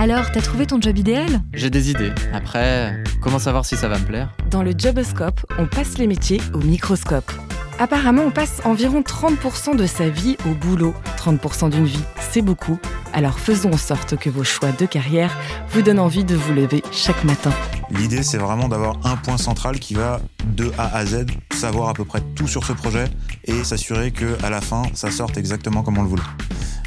[0.00, 2.10] Alors, t'as trouvé ton job idéal J'ai des idées.
[2.32, 6.40] Après, comment savoir si ça va me plaire Dans le Joboscope, on passe les métiers
[6.54, 7.30] au microscope.
[7.78, 10.94] Apparemment, on passe environ 30% de sa vie au boulot.
[11.18, 12.78] 30% d'une vie, c'est beaucoup.
[13.12, 15.36] Alors faisons en sorte que vos choix de carrière
[15.68, 17.52] vous donnent envie de vous lever chaque matin.
[17.90, 21.92] L'idée, c'est vraiment d'avoir un point central qui va de A à Z, savoir à
[21.92, 23.04] peu près tout sur ce projet
[23.44, 26.22] et s'assurer que à la fin, ça sorte exactement comme on le voulait.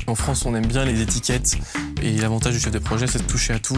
[0.07, 1.57] En France, on aime bien les étiquettes
[2.03, 3.77] et l'avantage du chef de projet, c'est de toucher à tout.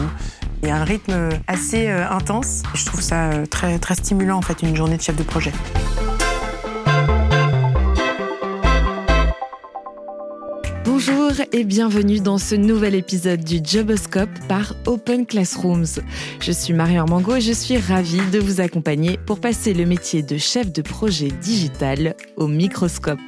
[0.62, 2.62] Il y a un rythme assez euh, intense.
[2.74, 5.52] Je trouve ça euh, très, très stimulant, en fait, une journée de chef de projet.
[10.84, 16.00] Bonjour et bienvenue dans ce nouvel épisode du Joboscope par Open Classrooms.
[16.40, 20.22] Je suis Marie Mango et je suis ravie de vous accompagner pour passer le métier
[20.22, 23.20] de chef de projet digital au microscope.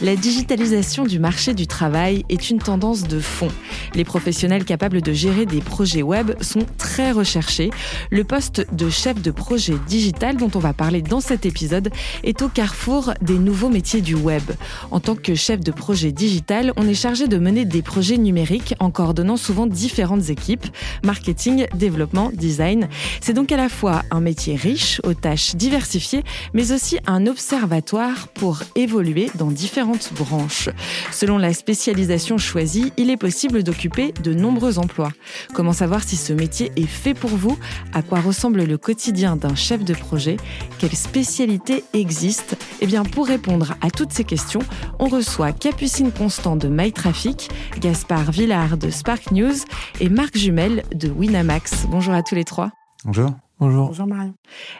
[0.00, 3.50] La digitalisation du marché du travail est une tendance de fond.
[3.94, 7.70] Les professionnels capables de gérer des projets web sont très recherchés.
[8.10, 11.90] Le poste de chef de projet digital dont on va parler dans cet épisode
[12.22, 14.42] est au carrefour des nouveaux métiers du web.
[14.90, 18.74] En tant que chef de projet digital, on est chargé de mener des projets numériques
[18.78, 20.66] en coordonnant souvent différentes équipes,
[21.04, 22.88] marketing, développement, design.
[23.20, 28.28] C'est donc à la fois un métier riche aux tâches diversifiées, mais aussi un observatoire
[28.28, 30.70] pour évoluer dans différentes branches.
[31.10, 35.10] Selon la spécialisation choisie, il est possible d'occuper de nombreux emplois.
[35.52, 37.58] Comment savoir si ce métier est fait pour vous?
[37.92, 40.36] À quoi ressemble le quotidien d'un chef de projet?
[40.78, 44.62] Quelles spécialités existent Eh bien, pour répondre à toutes ces questions,
[45.00, 49.56] on reçoit Capucine Constant de MyTraffic, Gaspard Villard de Spark News
[50.00, 51.86] et Marc Jumel de Winamax.
[51.90, 52.70] Bonjour à tous les trois.
[53.04, 53.30] Bonjour.
[53.58, 53.88] Bonjour.
[53.88, 54.34] Bonjour Marion.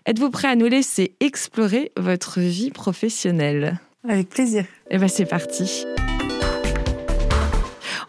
[0.07, 3.81] Êtes-vous prêt à nous laisser explorer votre vie professionnelle?
[4.09, 4.65] Avec plaisir.
[4.91, 5.85] Eh bien, c'est parti.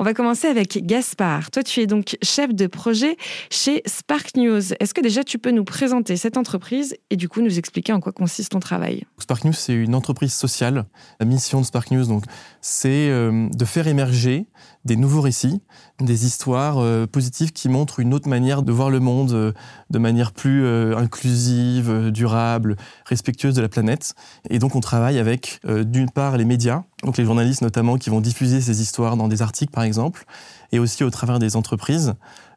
[0.01, 1.51] On va commencer avec Gaspard.
[1.51, 3.17] Toi, tu es donc chef de projet
[3.51, 4.73] chez Spark News.
[4.79, 7.99] Est-ce que déjà tu peux nous présenter cette entreprise et du coup nous expliquer en
[7.99, 9.03] quoi consiste ton travail?
[9.17, 10.85] Spark News, c'est une entreprise sociale.
[11.19, 12.23] La mission de Spark News, donc,
[12.61, 14.47] c'est euh, de faire émerger
[14.85, 15.61] des nouveaux récits,
[15.99, 19.51] des histoires euh, positives qui montrent une autre manière de voir le monde, euh,
[19.89, 22.75] de manière plus inclusive, durable,
[23.05, 24.13] respectueuse de la planète.
[24.49, 28.21] Et donc on travaille avec d'une part les médias, donc les journalistes notamment qui vont
[28.21, 30.25] diffuser ces histoires dans des articles par exemple,
[30.71, 32.13] et aussi au travers des entreprises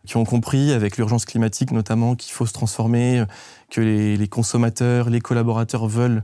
[0.06, 3.24] qui ont compris avec l'urgence climatique notamment qu'il faut se transformer,
[3.70, 6.22] que les, consommateurs, les collaborateurs veulent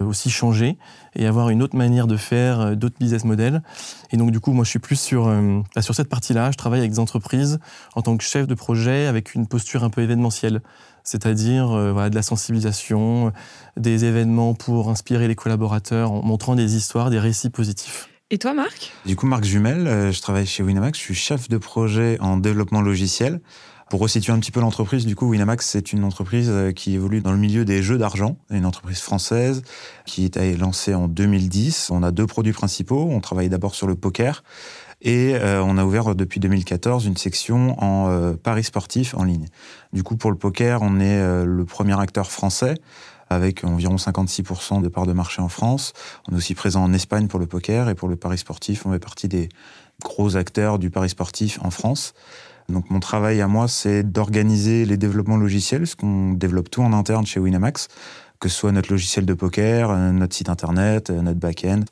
[0.00, 0.78] aussi changer
[1.14, 3.62] et avoir une autre manière de faire, euh, d'autres business models.
[4.10, 6.50] Et donc du coup, moi je suis plus sur, euh, bah, sur cette partie-là.
[6.50, 7.58] Je travaille avec des entreprises
[7.94, 10.62] en tant que chef de projet avec une posture un peu événementielle,
[11.04, 13.32] c'est-à-dire euh, voilà, de la sensibilisation,
[13.76, 18.08] des événements pour inspirer les collaborateurs en montrant des histoires, des récits positifs.
[18.28, 18.92] Et toi, Marc?
[19.04, 22.36] Du coup, Marc Jumel, euh, je travaille chez Winamax, je suis chef de projet en
[22.36, 23.40] développement logiciel.
[23.88, 27.20] Pour resituer un petit peu l'entreprise, du coup, Winamax, c'est une entreprise euh, qui évolue
[27.20, 29.62] dans le milieu des jeux d'argent, une entreprise française
[30.06, 31.90] qui été lancée en 2010.
[31.92, 33.06] On a deux produits principaux.
[33.08, 34.42] On travaille d'abord sur le poker
[35.02, 39.46] et euh, on a ouvert depuis 2014 une section en euh, paris sportif en ligne.
[39.92, 42.74] Du coup, pour le poker, on est le premier acteur français
[43.30, 45.92] avec environ 56% de parts de marché en France.
[46.28, 48.92] On est aussi présent en Espagne pour le poker et pour le pari sportif, on
[48.92, 49.48] fait partie des
[50.02, 52.14] gros acteurs du pari sportif en France.
[52.68, 56.92] Donc mon travail à moi, c'est d'organiser les développements logiciels, parce qu'on développe tout en
[56.92, 57.88] interne chez Winamax,
[58.40, 61.82] que ce soit notre logiciel de poker, euh, notre site internet, euh, notre back-end.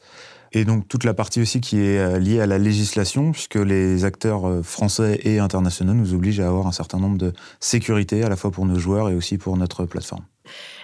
[0.57, 4.05] Et donc toute la partie aussi qui est euh, liée à la législation, puisque les
[4.05, 8.37] acteurs français et internationaux nous obligent à avoir un certain nombre de sécurités, à la
[8.37, 10.25] fois pour nos joueurs et aussi pour notre plateforme.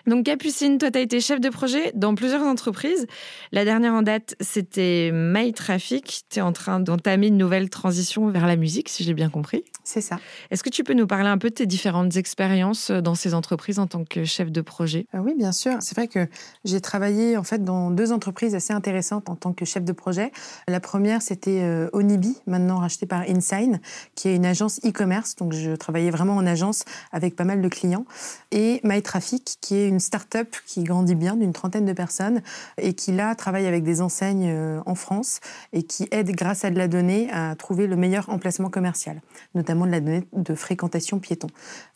[0.07, 3.07] Donc Capucine, toi, tu as été chef de projet dans plusieurs entreprises.
[3.53, 6.23] La dernière en date, c'était MyTraffic.
[6.31, 9.63] Tu es en train d'entamer une nouvelle transition vers la musique, si j'ai bien compris.
[9.85, 10.19] C'est ça.
[10.51, 13.79] Est-ce que tu peux nous parler un peu de tes différentes expériences dans ces entreprises
[13.79, 15.07] en tant que chef de projet?
[15.15, 15.77] Euh, oui, bien sûr.
[15.81, 16.29] C'est vrai que
[16.65, 20.33] j'ai travaillé en fait dans deux entreprises assez intéressantes en tant que chef de projet.
[20.69, 23.81] La première, c'était euh, Onibi, maintenant racheté par InSign,
[24.15, 25.37] qui est une agence e-commerce.
[25.37, 28.05] Donc, je travaillais vraiment en agence avec pas mal de clients.
[28.53, 32.43] Et MyTraffic, qui est une start-up qui grandit bien, d'une trentaine de personnes,
[32.79, 35.41] et qui là travaille avec des enseignes euh, en France
[35.73, 39.21] et qui aide, grâce à de la donnée, à trouver le meilleur emplacement commercial,
[39.55, 41.49] notamment de la donnée de fréquentation piéton.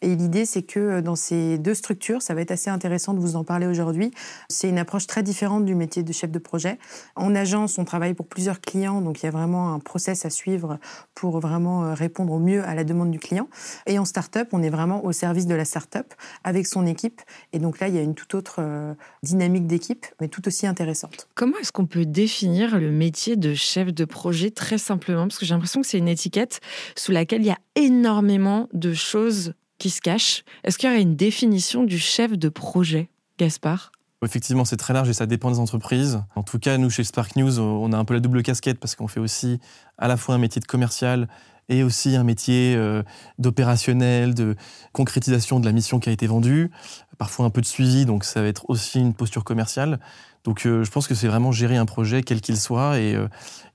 [0.03, 3.21] Et l'idée, c'est que euh, dans ces deux structures, ça va être assez intéressant de
[3.21, 4.11] vous en parler aujourd'hui.
[4.49, 6.79] C'est une approche très différente du métier de chef de projet.
[7.17, 10.31] En agence, on travaille pour plusieurs clients, donc il y a vraiment un process à
[10.31, 10.79] suivre
[11.15, 13.49] pour vraiment euh, répondre au mieux à la demande du client.
[13.87, 17.21] Et en start-up, on est vraiment au service de la start-up avec son équipe.
[17.53, 20.67] Et donc là, il y a une toute autre euh, dynamique d'équipe, mais tout aussi
[20.67, 21.29] intéressante.
[21.35, 25.27] Comment est-ce qu'on peut définir le métier de chef de projet très simplement?
[25.27, 26.61] Parce que j'ai l'impression que c'est une étiquette
[26.97, 30.45] sous laquelle il y a énormément de choses qui se cachent.
[30.63, 33.93] Est-ce qu'il y aurait une définition du chef de projet, Gaspard?
[34.25, 36.23] Effectivement, c'est très large et ça dépend des entreprises.
[36.35, 38.95] En tout cas, nous, chez Spark News, on a un peu la double casquette parce
[38.95, 39.59] qu'on fait aussi
[39.99, 41.29] à la fois un métier de commercial
[41.69, 43.03] et aussi un métier euh,
[43.39, 44.55] d'opérationnel, de
[44.93, 46.71] concrétisation de la mission qui a été vendue,
[47.19, 49.99] parfois un peu de suivi, donc ça va être aussi une posture commerciale.
[50.45, 53.29] Donc euh, je pense que c'est vraiment gérer un projet, quel qu'il soit, et euh,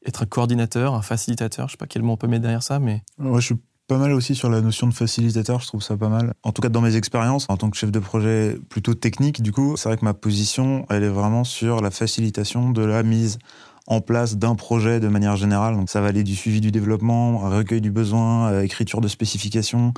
[0.05, 2.63] être un coordinateur, un facilitateur, je ne sais pas quel mot on peut mettre derrière
[2.63, 3.01] ça, mais...
[3.17, 3.55] Ouais, je suis
[3.89, 6.33] pas mal aussi sur la notion de facilitateur, je trouve ça pas mal.
[6.43, 9.51] En tout cas, dans mes expériences, en tant que chef de projet plutôt technique, du
[9.51, 13.39] coup, c'est vrai que ma position, elle est vraiment sur la facilitation de la mise
[13.87, 15.75] en place d'un projet de manière générale.
[15.75, 19.95] Donc ça va aller du suivi du développement, recueil du besoin, euh, écriture de spécifications,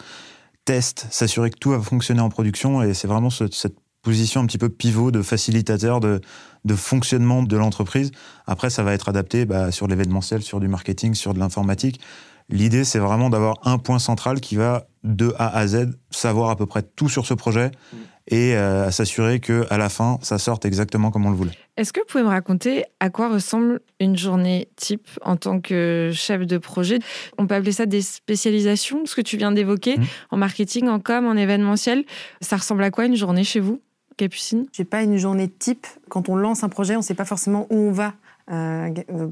[0.64, 2.82] test, s'assurer que tout va fonctionner en production.
[2.82, 6.22] Et c'est vraiment cette position un petit peu pivot de facilitateur de,
[6.64, 8.12] de fonctionnement de l'entreprise.
[8.48, 12.00] Après, ça va être adapté bah, sur l'événementiel, sur du marketing, sur de l'informatique.
[12.50, 16.56] L'idée, c'est vraiment d'avoir un point central qui va de A à Z savoir à
[16.56, 17.98] peu près tout sur ce projet mm.
[18.28, 21.58] et euh, s'assurer que à la fin, ça sorte exactement comme on le voulait.
[21.78, 26.12] Est-ce que vous pouvez me raconter à quoi ressemble une journée type en tant que
[26.14, 27.00] chef de projet?
[27.38, 30.04] On peut appeler ça des spécialisations, ce que tu viens d'évoquer, mm.
[30.32, 32.06] en marketing, en com, en événementiel.
[32.42, 33.82] Ça ressemble à quoi une journée chez vous
[34.18, 34.68] Capucine?
[34.72, 35.88] J'ai pas une journée type.
[36.10, 38.14] Quand on lance un projet, on ne sait pas forcément où on va.
[38.52, 39.28] Euh, euh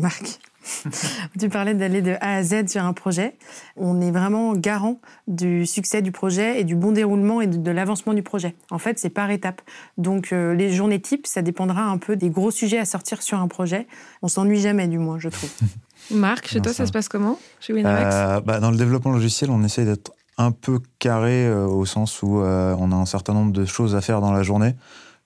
[0.00, 0.40] Marc
[1.38, 3.34] tu parlais d'aller de A à Z sur un projet.
[3.76, 8.14] On est vraiment garant du succès du projet et du bon déroulement et de, l'avancement
[8.14, 8.54] du projet.
[8.70, 9.62] En fait, c'est par étapes.
[9.98, 13.38] Donc, euh, les journées types, ça dépendra un peu des gros sujets à sortir sur
[13.38, 13.86] un projet.
[14.22, 15.50] On s'ennuie jamais, du moins, je trouve.
[16.10, 16.86] Marc, chez toi, ça...
[16.86, 17.38] se passe comment?
[17.60, 18.14] Chez Winamax?
[18.14, 22.22] Euh, bah, Dans le développement logiciel, on essaie d'être un peu carré euh, au sens
[22.22, 24.74] où on a un certain nombre de choses à faire dans la journée.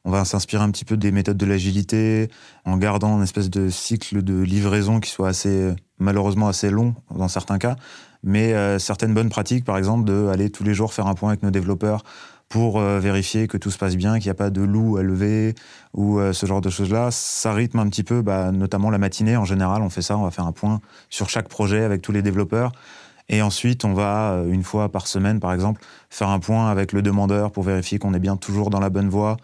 [0.06, 2.31] On va s'inspirer un petit peu des méthodes de l'agilité
[2.64, 7.26] en gardant une espèce de cycle de livraison qui soit assez, malheureusement assez long dans
[7.26, 7.75] certains cas,
[8.23, 11.31] mais euh, certaines bonnes pratiques, par exemple, de aller tous les jours faire un point
[11.31, 12.05] avec nos développeurs
[12.49, 15.03] pour euh, vérifier que tout se passe bien, qu'il n'y a pas de loup à
[15.03, 15.56] lever
[15.93, 17.11] ou euh, ce genre de choses-là.
[17.11, 19.37] Ça rythme un petit peu, bah, notamment la matinée.
[19.37, 20.81] En général, on fait ça, on va faire un point
[21.11, 22.70] sur chaque projet avec tous les développeurs.
[23.29, 27.02] Et ensuite, on va, une fois par semaine, par exemple, faire un point avec le
[27.02, 29.37] demandeur pour vérifier qu'on est bien toujours dans la bonne voie,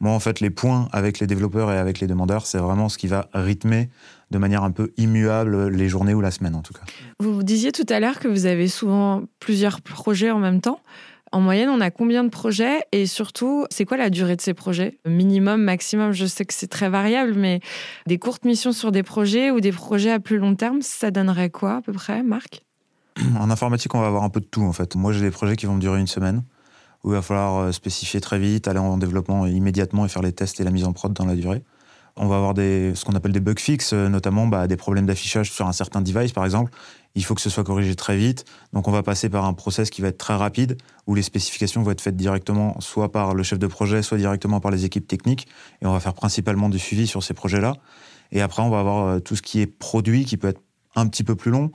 [0.00, 2.98] moi, en fait, les points avec les développeurs et avec les demandeurs, c'est vraiment ce
[2.98, 3.88] qui va rythmer
[4.30, 6.82] de manière un peu immuable les journées ou la semaine, en tout cas.
[7.18, 10.80] Vous disiez tout à l'heure que vous avez souvent plusieurs projets en même temps.
[11.30, 14.54] En moyenne, on a combien de projets et surtout, c'est quoi la durée de ces
[14.54, 14.98] projets?
[15.06, 17.60] Minimum, maximum, je sais que c'est très variable, mais
[18.06, 21.50] des courtes missions sur des projets ou des projets à plus long terme, ça donnerait
[21.50, 22.62] quoi à peu près, Marc?
[23.38, 24.94] En informatique, on va avoir un peu de tout en fait.
[24.94, 26.44] Moi, j'ai des projets qui vont durer une semaine
[27.04, 30.32] où il va falloir euh, spécifier très vite, aller en développement immédiatement et faire les
[30.32, 31.62] tests et la mise en prod dans la durée.
[32.20, 35.06] On va avoir des, ce qu'on appelle des bug fixes, euh, notamment bah, des problèmes
[35.06, 36.72] d'affichage sur un certain device, par exemple.
[37.14, 38.44] Il faut que ce soit corrigé très vite.
[38.72, 41.82] Donc, on va passer par un process qui va être très rapide, où les spécifications
[41.82, 45.06] vont être faites directement, soit par le chef de projet, soit directement par les équipes
[45.06, 45.46] techniques.
[45.80, 47.74] Et on va faire principalement du suivi sur ces projets-là.
[48.32, 50.60] Et après, on va avoir euh, tout ce qui est produit, qui peut être
[50.96, 51.70] un petit peu plus long.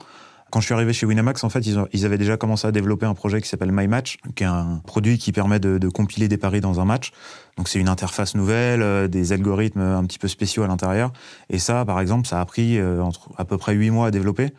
[0.54, 3.14] Quand je suis arrivé chez Winamax, en fait, ils, avaient déjà commencé à développer un
[3.14, 6.78] projet qui s'appelle MyMatch, qui est un produit qui permet de, compiler des paris dans
[6.78, 7.10] un match.
[7.56, 11.12] Donc c'est une interface nouvelle, euh, des algorithmes un petit peu spéciaux à l'intérieur.
[11.50, 14.10] Et ça, par exemple, ça a pris euh, entre, à peu près huit mois à
[14.12, 14.52] développer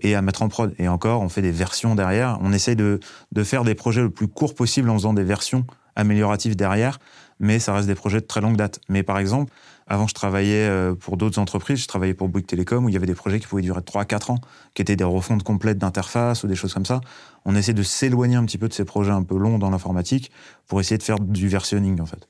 [0.00, 0.72] et à mettre en prod.
[0.78, 2.38] Et encore, on fait des versions derrière.
[2.42, 3.00] On essaye de,
[3.32, 5.64] de faire des projets le plus court possible en faisant des versions
[5.96, 7.00] amélioratives derrière,
[7.40, 8.80] mais ça reste des projets de très longue date.
[8.88, 9.52] Mais par exemple,
[9.88, 11.82] avant, je travaillais euh, pour d'autres entreprises.
[11.82, 14.32] Je travaillais pour Bouygues Télécom où il y avait des projets qui pouvaient durer 3-4
[14.32, 14.38] ans,
[14.74, 17.00] qui étaient des refontes complètes d'interface ou des choses comme ça.
[17.44, 20.30] On essaie de s'éloigner un petit peu de ces projets un peu longs dans l'informatique
[20.68, 22.28] pour essayer de faire du versionning, en fait.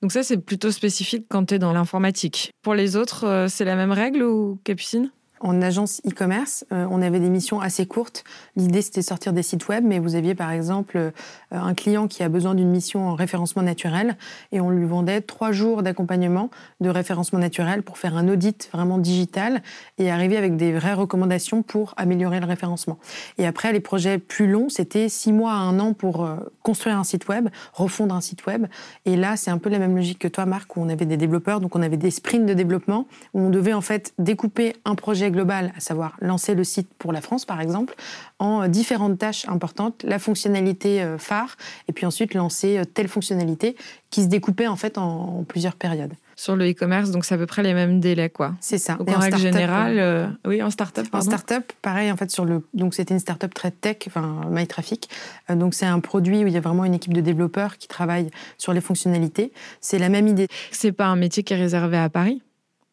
[0.00, 2.50] Donc ça, c'est plutôt spécifique quand tu es dans l'informatique.
[2.62, 5.10] Pour les autres, euh, c'est la même règle ou Capucine?
[5.40, 8.24] En agence e-commerce, euh, on avait des missions assez courtes.
[8.56, 11.10] L'idée, c'était de sortir des sites web, mais vous aviez par exemple euh,
[11.50, 14.16] un client qui a besoin d'une mission en référencement naturel
[14.52, 16.50] et on lui vendait trois jours d'accompagnement
[16.80, 19.62] de référencement naturel pour faire un audit vraiment digital
[19.98, 22.98] et arriver avec des vraies recommandations pour améliorer le référencement.
[23.38, 26.98] Et après, les projets plus longs, c'était six mois à un an pour euh, construire
[26.98, 28.66] un site web, refondre un site web.
[29.04, 31.16] Et là, c'est un peu la même logique que toi, Marc, où on avait des
[31.16, 34.94] développeurs, donc on avait des sprints de développement où on devait en fait découper un
[34.94, 37.94] projet global, à savoir lancer le site pour la France par exemple,
[38.38, 41.56] en euh, différentes tâches importantes, la fonctionnalité euh, phare,
[41.88, 43.76] et puis ensuite lancer euh, telle fonctionnalité
[44.10, 46.12] qui se découpait en fait en, plusieurs périodes.
[46.38, 48.54] Sur le e-commerce, donc c'est à peu près les mêmes délais, quoi.
[48.60, 48.94] C'est ça.
[48.96, 51.06] Donc en, règle générale, oui, en start-up.
[51.12, 55.08] En start-up, pareil, en fait, sur le, donc c'était une start-up très tech, enfin MyTraffic.
[55.48, 58.30] donc c'est un produit où il y a vraiment une équipe de développeurs qui travaillent
[58.58, 59.50] sur les fonctionnalités.
[59.80, 60.48] C'est la même idée.
[60.72, 62.42] C'est pas un métier qui est réservé à Paris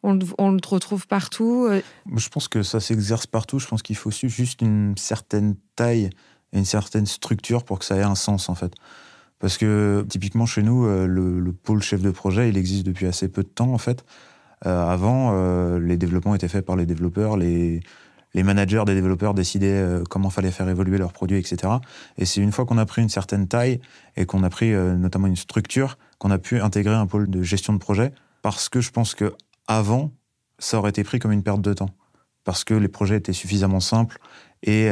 [0.03, 0.13] on,
[0.51, 1.69] le retrouve partout
[2.15, 3.59] Je pense que ça s'exerce partout.
[3.59, 6.09] Je pense qu'il faut juste une certaine taille
[6.51, 8.73] et une certaine structure pour que ça ait un sens, en fait.
[9.39, 13.27] Parce que typiquement chez nous, le, le pôle chef de projet, il existe depuis assez
[13.27, 14.05] peu de temps, en fait.
[14.65, 17.81] Euh, avant, euh, les développements étaient faits par les développeurs, les,
[18.33, 21.73] les managers des développeurs décidaient euh, comment fallait faire évoluer leurs produits, etc.
[22.17, 23.81] Et c'est une fois qu'on a pris une certaine taille
[24.15, 27.73] et qu'on a pris notamment une structure, qu'on a pu intégrer un pôle de gestion
[27.73, 29.33] de projet, parce que je pense que
[29.67, 30.11] avant,
[30.59, 31.89] ça aurait été pris comme une perte de temps,
[32.43, 34.19] parce que les projets étaient suffisamment simples
[34.65, 34.87] et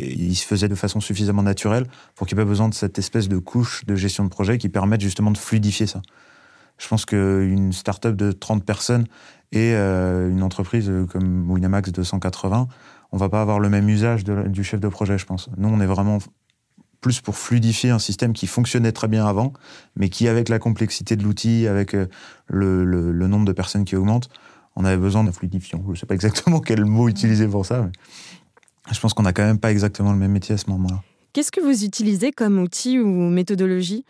[0.00, 1.86] ils se faisaient de façon suffisamment naturelle
[2.16, 4.58] pour qu'il n'y ait pas besoin de cette espèce de couche de gestion de projet
[4.58, 6.02] qui permette justement de fluidifier ça.
[6.78, 9.06] Je pense qu'une start-up de 30 personnes
[9.52, 12.66] et euh, une entreprise comme Winamax de 180,
[13.12, 15.48] on va pas avoir le même usage du chef de projet, je pense.
[15.56, 16.18] Nous, on est vraiment
[17.02, 19.52] plus pour fluidifier un système qui fonctionnait très bien avant,
[19.96, 22.06] mais qui, avec la complexité de l'outil, avec euh,
[22.46, 24.30] le, nombre de personnes qui augmente,
[24.76, 25.82] on avait besoin de fluidifiant.
[25.84, 27.92] Je ne sais pas exactement quel mot utiliser pour ça, mais
[28.94, 31.02] je pense qu'on n'a quand même pas exactement le même métier à ce moment-là.
[31.34, 34.04] Qu'est-ce que vous utilisez comme outil ou méthodologie?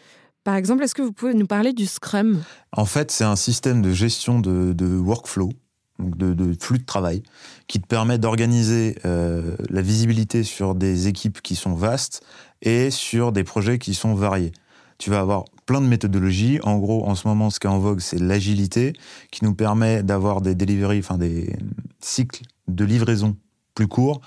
[0.44, 2.42] Par exemple, est-ce que vous pouvez nous parler du Scrum?
[2.72, 5.50] En fait, c'est un système de gestion de, workflow,
[5.98, 7.22] donc de, flux de travail,
[7.66, 12.22] qui te permet d'organiser euh, la visibilité sur des équipes qui sont vastes
[12.62, 14.52] et sur des projets qui sont variés.
[14.98, 16.60] Tu vas avoir plein de méthodologies.
[16.62, 18.92] En gros, en ce moment, ce qui est en vogue, c'est l'agilité,
[19.30, 21.56] qui nous permet d'avoir des delivery, enfin des
[22.00, 23.36] cycles de livraison
[23.74, 24.20] plus courts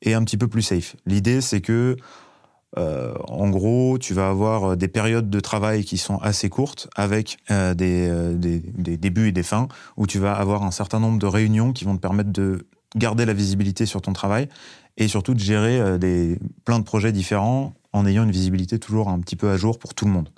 [0.00, 0.96] et un petit peu plus safe.
[1.06, 1.96] L'idée, c'est que
[2.78, 6.88] euh, en gros, tu vas avoir euh, des périodes de travail qui sont assez courtes
[6.96, 8.60] avec euh, des,
[8.96, 11.96] débuts et des fins où tu vas avoir un certain nombre de réunions qui vont
[11.96, 14.48] te permettre de garder la visibilité sur ton travail
[14.96, 19.20] et surtout de gérer des, plein de projets différents en ayant une visibilité toujours un
[19.20, 20.30] petit peu à jour pour tout le monde.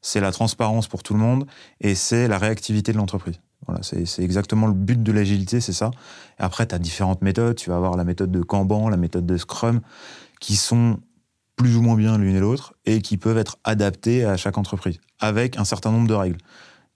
[0.00, 1.46] C'est la transparence pour tout le monde
[1.80, 3.40] et c'est la réactivité de l'entreprise.
[3.66, 5.90] Voilà, c'est exactement le but de l'agilité, c'est ça.
[6.38, 7.56] Après, tu as différentes méthodes.
[7.56, 9.80] Tu vas avoir la méthode de Kanban, la méthode de Scrum,
[10.40, 11.00] qui sont
[11.58, 14.98] plus ou moins bien l'une et l'autre et qui peuvent être adaptés à chaque entreprise
[15.20, 16.38] avec un certain nombre de règles.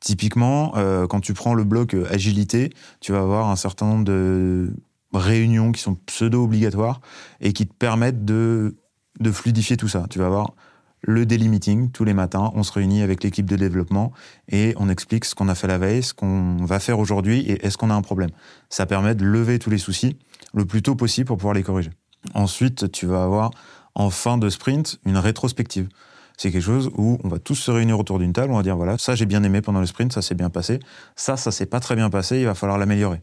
[0.00, 4.04] Typiquement, euh, quand tu prends le bloc euh, agilité, tu vas avoir un certain nombre
[4.04, 4.72] de
[5.12, 7.00] réunions qui sont pseudo-obligatoires
[7.40, 8.76] et qui te permettent de,
[9.20, 10.06] de fluidifier tout ça.
[10.08, 10.54] Tu vas avoir
[11.02, 14.12] le daily meeting tous les matins, on se réunit avec l'équipe de développement
[14.48, 17.66] et on explique ce qu'on a fait la veille, ce qu'on va faire aujourd'hui et
[17.66, 18.30] est-ce qu'on a un problème.
[18.70, 20.16] Ça permet de lever tous les soucis
[20.54, 21.90] le plus tôt possible pour pouvoir les corriger.
[22.34, 23.50] Ensuite, tu vas avoir
[23.94, 25.88] en fin de sprint une rétrospective.
[26.36, 28.76] C'est quelque chose où on va tous se réunir autour d'une table, on va dire
[28.76, 30.80] voilà, ça j'ai bien aimé pendant le sprint, ça s'est bien passé,
[31.14, 33.20] ça, ça s'est pas très bien passé, il va falloir l'améliorer.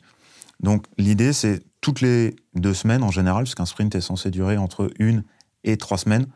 [0.59, 4.91] Donc l'idée c'est toutes les deux semaines en général, puisqu'un sprint est censé durer entre
[4.99, 5.23] une
[5.63, 6.27] et trois semaines,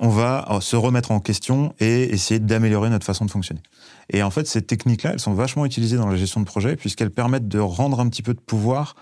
[0.00, 3.62] on va euh, se remettre en question et essayer d'améliorer notre façon de fonctionner.
[4.10, 7.10] Et en fait, ces techniques-là, elles sont vachement utilisées dans la gestion de projet puisqu'elles
[7.10, 8.94] permettent de rendre un petit peu de pouvoir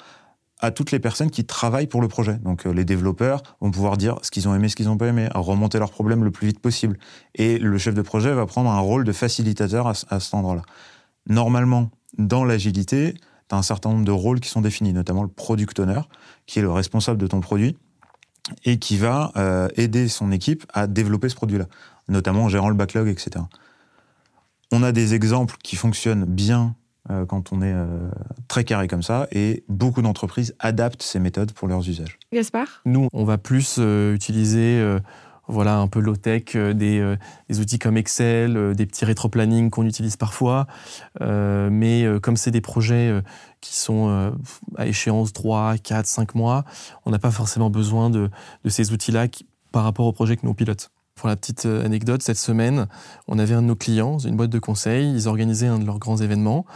[0.61, 2.35] à toutes les personnes qui travaillent pour le projet.
[2.35, 5.09] Donc euh, les développeurs vont pouvoir dire ce qu'ils ont aimé, ce qu'ils n'ont pas
[5.09, 6.99] aimé, remonter leurs problèmes le plus vite possible.
[7.35, 10.63] Et le chef de projet va prendre un rôle de facilitateur à, cet endroit-là.
[11.29, 13.15] Normalement, dans l'agilité,
[13.49, 16.01] tu as un certain nombre de rôles qui sont définis, notamment le product owner,
[16.47, 17.77] qui est le responsable de ton produit
[18.65, 21.67] et qui va euh, aider son équipe à développer ce produit-là,
[22.09, 23.45] notamment en gérant le backlog, etc.
[24.73, 26.75] On a des exemples qui fonctionnent bien
[27.29, 28.09] quand on est euh,
[28.49, 32.19] très carré comme ça, et beaucoup d'entreprises adaptent ces méthodes pour leurs usages.
[32.33, 32.83] Gaspard?
[32.85, 34.85] Nous, on va plus euh, utiliser
[35.49, 37.17] voilà, un peu low-tech, des,
[37.49, 40.67] des, outils comme Excel, des petits rétro-planning qu'on utilise parfois.
[41.21, 43.23] mais comme c'est des projets
[43.61, 44.33] qui sont
[44.77, 46.65] à échéance 3, 4, 5 mois,
[47.05, 48.29] on n'a pas forcément besoin de,
[48.65, 49.29] de ces outils-là
[49.71, 50.91] par rapport au projet que nous pilote.
[51.17, 52.89] Pour la petite euh, anecdote, cette semaine,
[53.27, 55.99] on avait un de nos clients, une boîte de conseil, ils organisaient un de leurs
[55.99, 56.67] grands événements,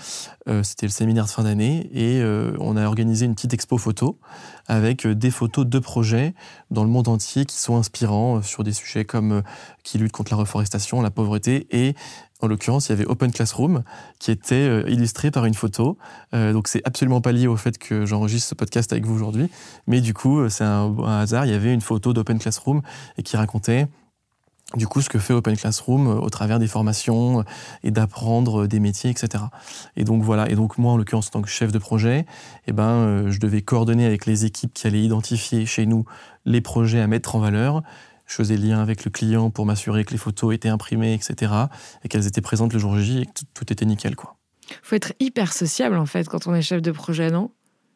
[0.48, 3.76] euh, c'était le séminaire de fin d'année, et euh, on a organisé une petite expo
[3.76, 4.18] photo
[4.66, 6.32] avec des photos de projets
[6.70, 9.42] dans le monde entier qui sont inspirants sur des sujets comme
[9.82, 11.94] qui luttent contre la reforestation, la pauvreté, et
[12.40, 13.82] en l'occurrence, il y avait Open Classroom
[14.18, 15.98] qui était illustré par une photo.
[16.32, 19.50] donc, c'est absolument pas lié au fait que j'enregistre ce podcast avec vous aujourd'hui.
[19.86, 21.44] Mais du coup, c'est un, un, hasard.
[21.44, 22.80] Il y avait une photo d'Open Classroom
[23.18, 23.88] et qui racontait
[24.76, 27.44] du coup ce que fait Open Classroom euh, au travers des formations euh,
[27.82, 29.44] et d'apprendre euh, des métiers, etc.
[29.96, 32.26] Et donc voilà, et donc moi en l'occurrence en tant que chef de projet,
[32.66, 36.04] eh ben, je devais coordonner avec les équipes qui allaient identifier chez nous
[36.44, 37.82] les projets à mettre en valeur.
[38.26, 41.52] Je faisais lien avec le client pour m'assurer que les photos étaient imprimées, etc.
[42.04, 44.14] et qu'elles étaient présentes le jour J et que tout était nickel.
[44.14, 44.36] quoi.
[44.82, 47.50] faut être hyper sociable en fait quand on est chef de projet, non?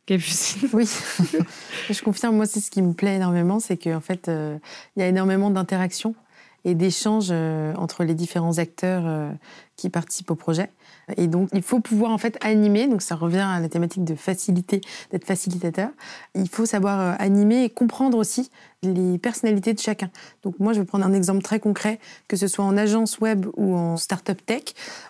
[0.07, 0.69] Capucine.
[0.75, 0.87] Oui,
[1.91, 2.37] je confirme.
[2.37, 6.15] Moi, c'est ce qui me plaît énormément, c'est qu'en fait, il y a énormément d'interactions
[6.65, 9.31] et d'échanges euh, entre les différents acteurs euh,
[9.77, 10.71] qui participent au projet.
[11.17, 12.87] Et donc, il faut pouvoir en fait animer.
[12.87, 14.81] Donc, ça revient à la thématique de facilité,
[15.11, 15.91] d'être facilitateur.
[16.35, 18.51] Il faut savoir euh, animer et comprendre aussi
[18.83, 20.11] les personnalités de chacun.
[20.43, 23.47] Donc, moi, je vais prendre un exemple très concret, que ce soit en agence web
[23.57, 24.63] ou en startup tech.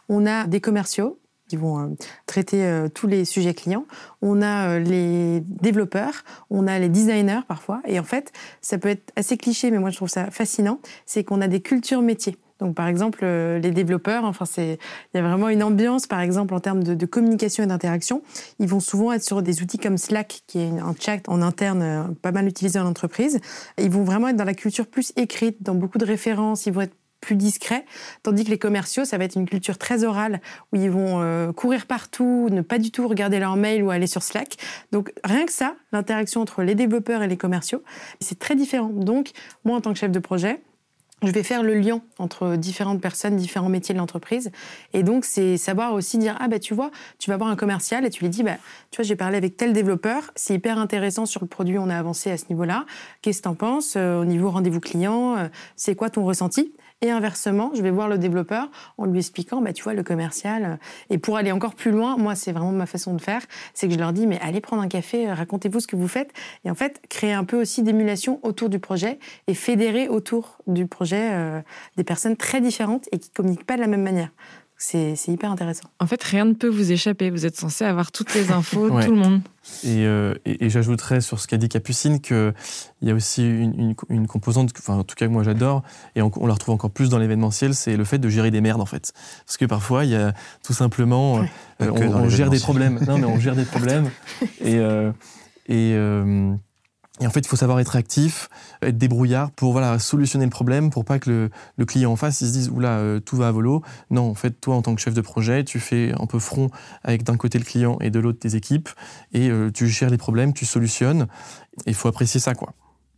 [0.08, 1.88] On a des commerciaux qui vont euh,
[2.26, 3.86] traiter euh, tous les sujets clients.
[4.22, 7.80] On a les développeurs, on a les designers parfois.
[7.86, 11.24] Et en fait, ça peut être assez cliché, mais moi je trouve ça fascinant, c'est
[11.24, 12.38] qu'on a des cultures métiers.
[12.60, 14.78] Donc, par exemple, euh, les développeurs, enfin, c'est,
[15.12, 18.22] il y a vraiment une ambiance, par exemple, en termes de, communication et d'interaction.
[18.58, 21.82] Ils vont souvent être sur des outils comme Slack, qui est un chat en interne
[21.82, 23.40] euh, pas mal utilisé en entreprise.
[23.78, 26.66] Ils vont vraiment être dans la culture plus écrite, dans beaucoup de références.
[27.24, 27.84] Plus discrets,
[28.22, 30.40] tandis que les commerciaux, ça va être une culture très orale,
[30.72, 34.06] où ils vont euh, courir partout, ne pas du tout regarder leur mail ou aller
[34.06, 34.56] sur Slack.
[34.92, 37.82] Donc rien que ça, l'interaction entre les développeurs et les commerciaux,
[38.20, 38.90] c'est très différent.
[38.90, 39.30] Donc
[39.64, 40.60] moi, en tant que chef de projet,
[41.22, 44.50] je vais faire le lien entre différentes personnes, différents métiers de l'entreprise.
[44.92, 48.04] Et donc, c'est savoir aussi dire, ah bah tu vois, tu vas voir un commercial
[48.04, 48.56] et tu lui dis, bah,
[48.90, 51.96] tu vois, j'ai parlé avec tel développeur, c'est hyper intéressant sur le produit, on a
[51.96, 52.84] avancé à ce niveau-là.
[53.22, 56.74] Qu'est-ce que tu en penses euh, au niveau rendez-vous client euh, C'est quoi ton ressenti?
[57.04, 60.64] Et inversement, je vais voir le développeur en lui expliquant, bah, tu vois, le commercial.
[60.64, 60.76] Euh,
[61.10, 63.42] et pour aller encore plus loin, moi, c'est vraiment ma façon de faire,
[63.74, 66.08] c'est que je leur dis, mais allez prendre un café, euh, racontez-vous ce que vous
[66.08, 66.32] faites.
[66.64, 69.18] Et en fait, créer un peu aussi d'émulation autour du projet
[69.48, 71.60] et fédérer autour du projet euh,
[71.98, 74.30] des personnes très différentes et qui communiquent pas de la même manière.
[74.76, 75.88] C'est hyper intéressant.
[76.00, 77.30] En fait, rien ne peut vous échapper.
[77.30, 79.40] Vous êtes censé avoir toutes les infos, tout le monde.
[79.86, 82.52] Euh, et, et, j'ajouterais sur ce qu'a dit Capucine qu'il
[83.00, 85.82] y a aussi une, une, composante, enfin, en tout cas que moi j'adore,
[86.16, 88.82] et on, la retrouve encore plus dans l'événementiel, c'est le fait de gérer des merdes
[88.82, 89.12] en fait.
[89.46, 91.40] Parce que parfois, il y a tout simplement,
[91.80, 93.00] euh, on, gère des problèmes.
[93.06, 94.10] Non, mais on gère des problèmes.
[94.60, 95.12] et, euh,
[95.68, 95.94] et
[97.20, 98.48] et en fait, il faut savoir être actif,
[98.82, 102.48] être débrouillard pour voilà solutionner le problème, pour pas que le, client en face il
[102.48, 103.82] se dise oula euh, tout va à volo.
[104.10, 106.70] Non, en fait, toi en tant que chef de projet, tu fais un peu front
[107.04, 108.88] avec d'un côté le client et de l'autre tes équipes,
[109.32, 111.28] et euh, tu gères les problèmes, tu solutionnes.
[111.86, 112.74] Il faut apprécier ça, quoi.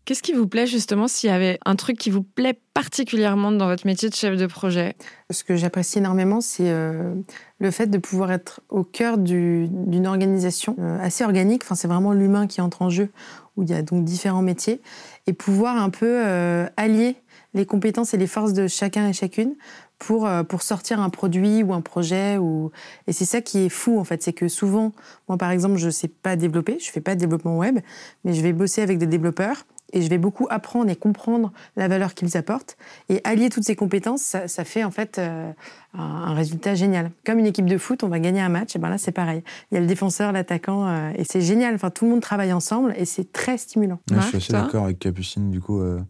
[0.07, 3.67] Qu'est-ce qui vous plaît justement s'il y avait un truc qui vous plaît particulièrement dans
[3.67, 4.95] votre métier de chef de projet?
[5.31, 7.17] Ce que j'apprécie énormément, c'est euh,
[7.59, 11.63] le fait de pouvoir être au cœur d'une organisation assez organique.
[11.65, 13.09] Enfin, c'est vraiment l'humain qui entre en jeu
[13.57, 14.81] où il y a donc différents métiers,
[15.27, 17.17] et pouvoir un peu euh, allier
[17.55, 19.55] les compétences et les forces de chacun et chacune
[19.99, 22.37] pour, euh, pour sortir un produit ou un projet.
[22.37, 22.71] Ou...
[23.07, 24.23] Et c'est ça qui est fou, en fait.
[24.23, 24.93] C'est que souvent,
[25.29, 27.79] moi, par exemple, je ne sais pas développer, je ne fais pas de développement web,
[28.25, 31.89] mais je vais bosser avec des développeurs et je vais beaucoup apprendre et comprendre la
[31.89, 32.77] valeur qu'ils apportent.
[33.09, 35.51] Et allier toutes ces compétences, ça, fait en fait euh,
[35.95, 37.13] un, résultat génial.
[37.25, 39.43] Comme une équipe de foot, on va gagner un match, et ben là c'est pareil.
[39.71, 41.75] Il y a le défenseur, l'attaquant, euh, et c'est génial.
[41.75, 44.01] Enfin, tout le monde travaille ensemble et c'est très stimulant.
[44.11, 45.81] je suis assez d'accord avec Capucine, du coup.
[45.81, 46.01] Euh,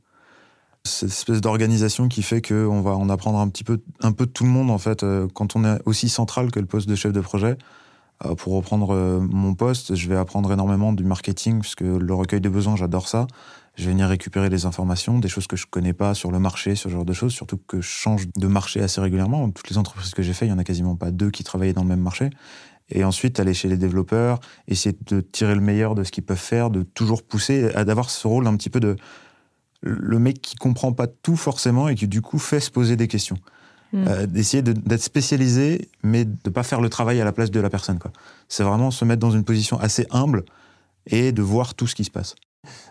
[0.85, 4.31] cette espèce d'organisation qui fait qu'on va en apprendre un petit peu, un peu de
[4.31, 7.13] tout le monde en fait, quand on est aussi central que le poste de chef
[7.13, 7.59] de projet.
[8.39, 12.77] Pour reprendre mon poste, je vais apprendre énormément du marketing, puisque le recueil de besoins,
[12.77, 13.27] j'adore ça.
[13.77, 16.75] Je vais venir récupérer des informations, des choses que je connais pas sur le marché,
[16.77, 19.51] ce genre de choses, surtout que je change de marché assez régulièrement.
[19.51, 21.75] Toutes les entreprises que j'ai fait, il y en a quasiment pas deux qui travaillaient
[21.75, 22.31] dans le même marché.
[22.89, 26.39] Et ensuite, aller chez les développeurs, essayer de tirer le meilleur de ce qu'ils peuvent
[26.39, 28.97] faire, de toujours pousser, d'avoir ce rôle un petit peu de
[29.83, 33.09] le mec qui comprend pas tout forcément et qui du coup fait se poser des
[33.09, 33.39] questions.
[33.93, 34.05] Hmm.
[34.09, 37.71] Euh, d'essayer d'être spécialisé, mais de pas faire le travail à la place de la
[37.71, 37.99] personne.
[38.49, 40.45] C'est vraiment se mettre dans une position assez humble
[41.07, 42.35] et de voir tout ce qui se passe.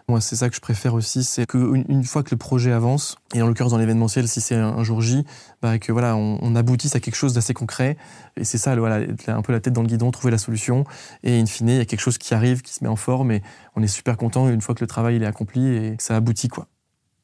[0.08, 3.18] Moi, c'est ça que je préfère aussi, c'est qu'une une fois que le projet avance,
[3.34, 5.26] et en l'occurrence dans l'événementiel, si c'est un, jour J,
[5.62, 7.98] bah, que voilà, on, aboutisse à quelque chose d'assez concret.
[8.38, 10.86] Et c'est ça, voilà, un peu la tête dans le guidon, trouver la solution.
[11.24, 13.32] Et in fine, il y a quelque chose qui arrive, qui se met en forme,
[13.32, 13.42] et
[13.76, 16.16] on est super content une fois que le travail il est accompli et que ça
[16.16, 16.68] aboutit, quoi.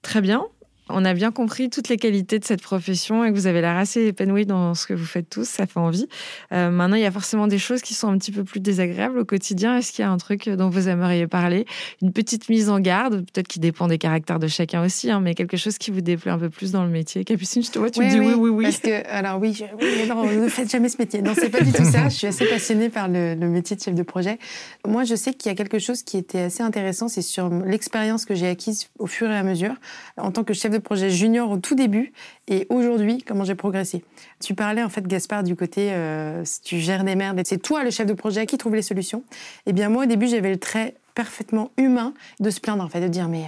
[0.01, 0.45] Très bien.
[0.89, 3.77] On a bien compris toutes les qualités de cette profession et que vous avez l'air
[3.77, 6.07] assez épanoui dans ce que vous faites tous, ça fait envie.
[6.51, 9.19] Euh, maintenant, il y a forcément des choses qui sont un petit peu plus désagréables
[9.19, 9.77] au quotidien.
[9.77, 11.65] Est-ce qu'il y a un truc dont vous aimeriez parler?
[12.01, 15.33] Une petite mise en garde, peut-être qui dépend des caractères de chacun aussi, hein, mais
[15.33, 17.23] quelque chose qui vous déplaît un peu plus dans le métier?
[17.23, 18.63] Capucine, je te vois, tu me dis oui, oui, oui.
[18.63, 19.63] Parce que, alors oui,
[20.09, 21.21] non, ne faites jamais ce métier.
[21.21, 22.09] Non, c'est pas du tout ça.
[22.09, 24.39] Je suis assez passionnée par le, le métier de chef de projet.
[24.85, 28.25] Moi, je sais qu'il y a quelque chose qui était assez intéressant, c'est sur l'expérience
[28.25, 29.75] que j'ai acquise au fur et à mesure
[30.17, 32.13] en tant que chef de projet junior au tout début
[32.47, 34.03] et aujourd'hui, comment j'ai progressé.
[34.43, 37.91] Tu parlais en fait, Gaspard, du côté euh, tu gères des merdes, c'est toi le
[37.91, 39.23] chef de projet qui trouve les solutions.
[39.65, 43.01] Eh bien, moi, au début, j'avais le trait parfaitement humain de se plaindre en fait
[43.01, 43.45] de dire mais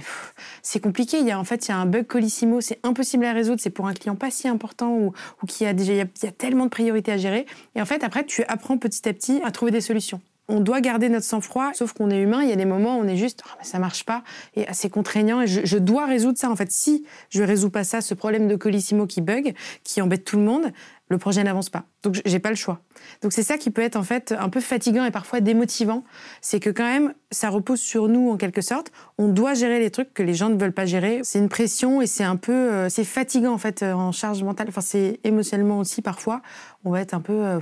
[0.62, 3.24] c'est compliqué il y a en fait il y a un bug colissimo c'est impossible
[3.24, 5.96] à résoudre c'est pour un client pas si important ou, ou qui a déjà il
[5.96, 9.14] y a, tellement de priorités à gérer et en fait après tu apprends petit à
[9.14, 12.42] petit à trouver des solutions on doit garder notre sang-froid, sauf qu'on est humain.
[12.42, 14.22] Il y a des moments où on est juste, oh, mais ça marche pas,
[14.54, 15.40] et c'est contraignant.
[15.40, 16.50] Et je, dois résoudre ça.
[16.50, 19.54] En fait, si je résous pas ça, ce problème de colissimo qui bug,
[19.84, 20.72] qui embête tout le monde,
[21.08, 21.84] le projet n'avance pas.
[22.02, 22.80] Donc, j'ai pas le choix.
[23.22, 26.04] Donc c'est ça qui peut être en fait un peu fatigant et parfois démotivant.
[26.40, 28.92] C'est que quand même, ça repose sur nous en quelque sorte.
[29.18, 31.20] On doit gérer les trucs que les gens ne veulent pas gérer.
[31.22, 34.66] C'est une pression et c'est un peu, euh, c'est fatigant en fait en charge mentale.
[34.68, 36.42] Enfin c'est émotionnellement aussi parfois.
[36.84, 37.58] On va être un peu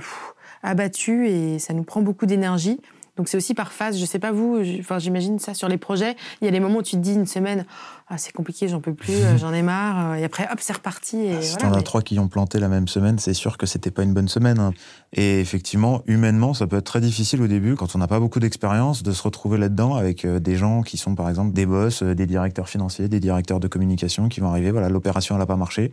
[0.63, 2.79] abattu et ça nous prend beaucoup d'énergie.
[3.17, 3.99] Donc c'est aussi par phase.
[3.99, 6.15] Je sais pas vous, enfin j'imagine ça sur les projets.
[6.41, 7.65] Il y a des moments où tu te dis une semaine,
[8.07, 10.11] ah, c'est compliqué, j'en peux plus, euh, j'en ai marre.
[10.11, 11.17] Euh, et après, hop, c'est reparti.
[11.17, 13.91] Et si t'en as trois qui ont planté la même semaine, c'est sûr que c'était
[13.91, 14.59] pas une bonne semaine.
[14.59, 14.73] Hein.
[15.13, 18.39] Et effectivement, humainement, ça peut être très difficile au début quand on n'a pas beaucoup
[18.39, 22.01] d'expérience de se retrouver là-dedans avec euh, des gens qui sont par exemple des boss,
[22.01, 24.71] des directeurs financiers, des directeurs de communication qui vont arriver.
[24.71, 25.91] Voilà, l'opération elle a pas marché.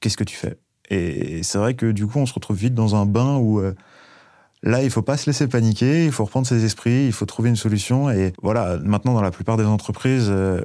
[0.00, 0.58] Qu'est-ce que tu fais?
[0.88, 3.60] Et c'est vrai que du coup, on se retrouve vite dans un bain où
[4.62, 7.50] Là, il faut pas se laisser paniquer, il faut reprendre ses esprits, il faut trouver
[7.50, 8.10] une solution.
[8.10, 10.60] Et voilà, maintenant, dans la plupart des entreprises, euh,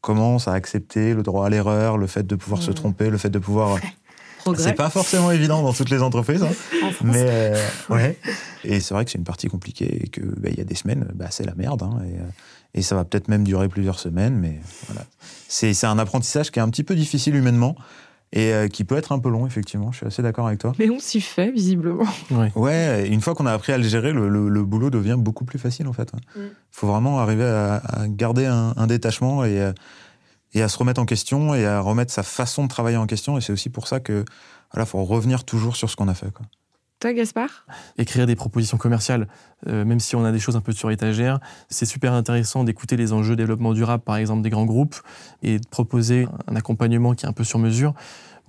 [0.00, 2.74] commencent à accepter le droit à l'erreur, le fait de pouvoir se mmh.
[2.74, 3.78] tromper, le fait de pouvoir.
[4.56, 6.90] C'est pas forcément évident dans toutes les entreprises, hein.
[7.02, 8.18] mais euh, ouais.
[8.62, 10.74] Et c'est vrai que c'est une partie compliquée et que bah, il y a des
[10.74, 11.82] semaines, bah, c'est la merde.
[11.82, 12.24] Hein, et, euh,
[12.74, 15.06] et, ça va peut-être même durer plusieurs semaines, mais voilà.
[15.48, 17.76] C'est un apprentissage qui est un petit peu difficile humainement
[18.34, 19.92] et euh, qui peut être un peu long, effectivement.
[19.92, 20.72] Je suis assez d'accord avec toi.
[20.80, 22.04] Mais on s'y fait, visiblement.
[22.56, 23.08] Ouais.
[23.08, 25.92] une fois qu'on a appris à le gérer, le, boulot devient beaucoup plus facile, en
[25.92, 26.10] fait.
[26.34, 26.46] Il mm.
[26.72, 29.72] faut vraiment arriver à, garder un, détachement et, euh,
[30.52, 33.38] et à se remettre en question et à remettre sa façon de travailler en question.
[33.38, 34.24] Et c'est aussi pour ça que
[34.72, 36.32] voilà, faut revenir toujours sur ce qu'on a fait.
[36.32, 36.44] Quoi.
[37.12, 37.66] Gaspard?
[37.98, 39.28] Écrire des propositions commerciales,
[39.68, 42.96] euh, même si on a des choses un peu sur étagère, c'est super intéressant d'écouter
[42.96, 44.96] les enjeux développement durable, par exemple, des grands groupes,
[45.42, 47.94] et de proposer un accompagnement qui est un peu sur mesure.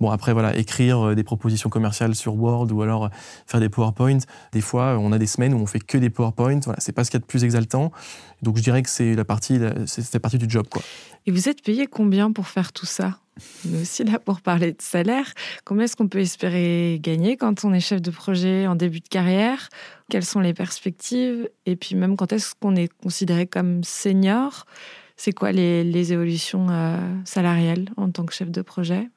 [0.00, 3.08] Bon, après, voilà, écrire euh, des propositions commerciales sur Word ou alors euh,
[3.46, 4.18] faire des PowerPoint.
[4.52, 6.60] Des fois, on a des semaines où on fait que des PowerPoint.
[6.64, 7.92] Voilà, c'est pas ce qu'il y a de plus exaltant.
[8.42, 10.82] Donc, je dirais que c'est la partie, c'est la partie du job, quoi.
[11.26, 13.18] Et vous êtes payé combien pour faire tout ça?
[13.66, 15.32] On est aussi là pour parler de salaire.
[15.64, 19.08] Combien est-ce qu'on peut espérer gagner quand on est chef de projet en début de
[19.08, 19.68] carrière?
[20.08, 21.48] Quelles sont les perspectives?
[21.66, 24.66] Et puis même quand est-ce qu'on est considéré comme senior?
[25.16, 29.08] C'est quoi les, évolutions euh, salariales en tant que chef de projet?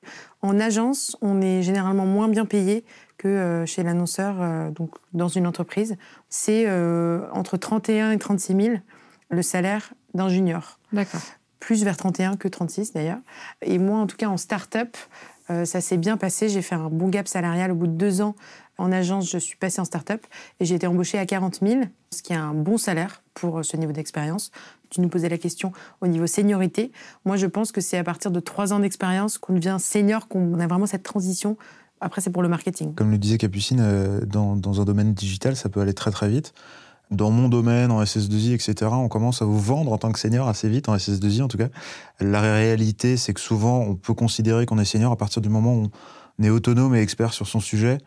[0.41, 2.85] En agence, on est généralement moins bien payé
[3.17, 5.97] que euh, chez l'annonceur, euh, donc dans une entreprise.
[6.29, 6.67] C'est
[7.33, 8.75] entre 31 et 36 000
[9.29, 10.79] le salaire d'un junior.
[10.93, 11.21] D'accord.
[11.59, 13.19] Plus vers 31 que 36 d'ailleurs.
[13.61, 14.95] Et moi, en tout cas, en start-up,
[15.47, 16.47] ça s'est bien passé.
[16.47, 18.35] J'ai fait un bon gap salarial au bout de deux ans
[18.79, 20.25] en agence, je suis passée en start-up
[20.59, 23.77] et j'ai été embauchée à 40 000, ce qui est un bon salaire pour ce
[23.77, 24.51] niveau d'expérience.
[24.89, 26.91] Tu nous posais la question au niveau seniorité.
[27.25, 30.59] Moi, je pense que c'est à partir de trois ans d'expérience qu'on devient senior, qu'on
[30.59, 31.57] a vraiment cette transition.
[32.01, 32.95] Après, c'est pour le marketing.
[32.95, 36.29] Comme le disait Capucine, euh, dans, dans un domaine digital, ça peut aller très très
[36.29, 36.53] vite
[37.11, 40.47] dans mon domaine, en SS2I, etc., on commence à vous vendre en tant que senior
[40.47, 41.69] assez vite, en SS2I en tout cas.
[42.19, 45.73] La réalité, c'est que souvent, on peut considérer qu'on est senior à partir du moment
[45.73, 45.87] où
[46.37, 47.97] on est autonome et expert sur son sujet.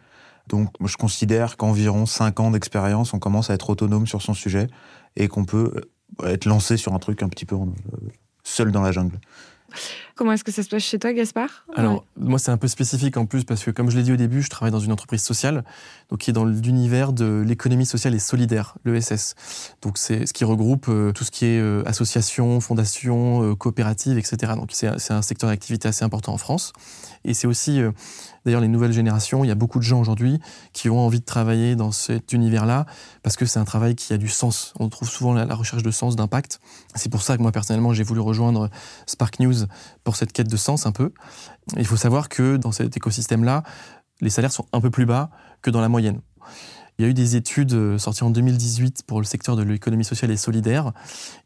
[0.48, 4.68] Donc, je considère qu'environ 5 ans d'expérience, on commence à être autonome sur son sujet
[5.16, 5.72] et qu'on peut
[6.22, 7.66] euh, être lancé sur un truc un petit peu euh,
[8.42, 9.18] seul dans la jungle.
[10.14, 11.64] Comment est-ce que ça se passe chez toi, Gaspard?
[11.74, 14.16] Alors, moi, c'est un peu spécifique en plus parce que, comme je l'ai dit au
[14.16, 15.64] début, je travaille dans une entreprise sociale,
[16.10, 19.34] donc qui est dans l'univers de l'économie sociale et solidaire, l'ESS.
[19.80, 24.18] Donc, c'est ce qui regroupe euh, tout ce qui est euh, association, fondation, euh, coopérative,
[24.18, 24.52] etc.
[24.56, 26.72] Donc, c'est un secteur d'activité assez important en France.
[27.24, 27.80] Et c'est aussi,
[28.44, 29.44] d'ailleurs, les nouvelles générations.
[29.44, 30.40] Il y a beaucoup de gens aujourd'hui
[30.72, 32.84] qui ont envie de travailler dans cet univers-là
[33.22, 34.74] parce que c'est un travail qui a du sens.
[34.80, 36.58] On trouve souvent la recherche de sens, d'impact.
[36.96, 38.70] C'est pour ça que moi, personnellement, j'ai voulu rejoindre
[39.06, 39.66] Spark News
[40.04, 41.12] pour cette quête de sens un peu.
[41.76, 43.62] Il faut savoir que dans cet écosystème-là,
[44.20, 45.30] les salaires sont un peu plus bas
[45.62, 46.20] que dans la moyenne.
[46.98, 50.04] Il y a eu des études euh, sorties en 2018 pour le secteur de l'économie
[50.04, 50.92] sociale et solidaire.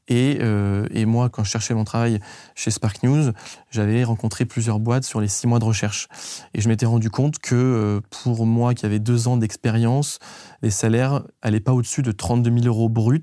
[0.08, 2.18] Et, euh, et, moi, quand je cherchais mon travail
[2.56, 3.32] chez Spark News,
[3.70, 6.08] j'avais rencontré plusieurs boîtes sur les six mois de recherche.
[6.52, 10.18] Et je m'étais rendu compte que euh, pour moi, qui avait deux ans d'expérience,
[10.62, 13.22] les salaires n'allaient pas au-dessus de 32 000 euros bruts,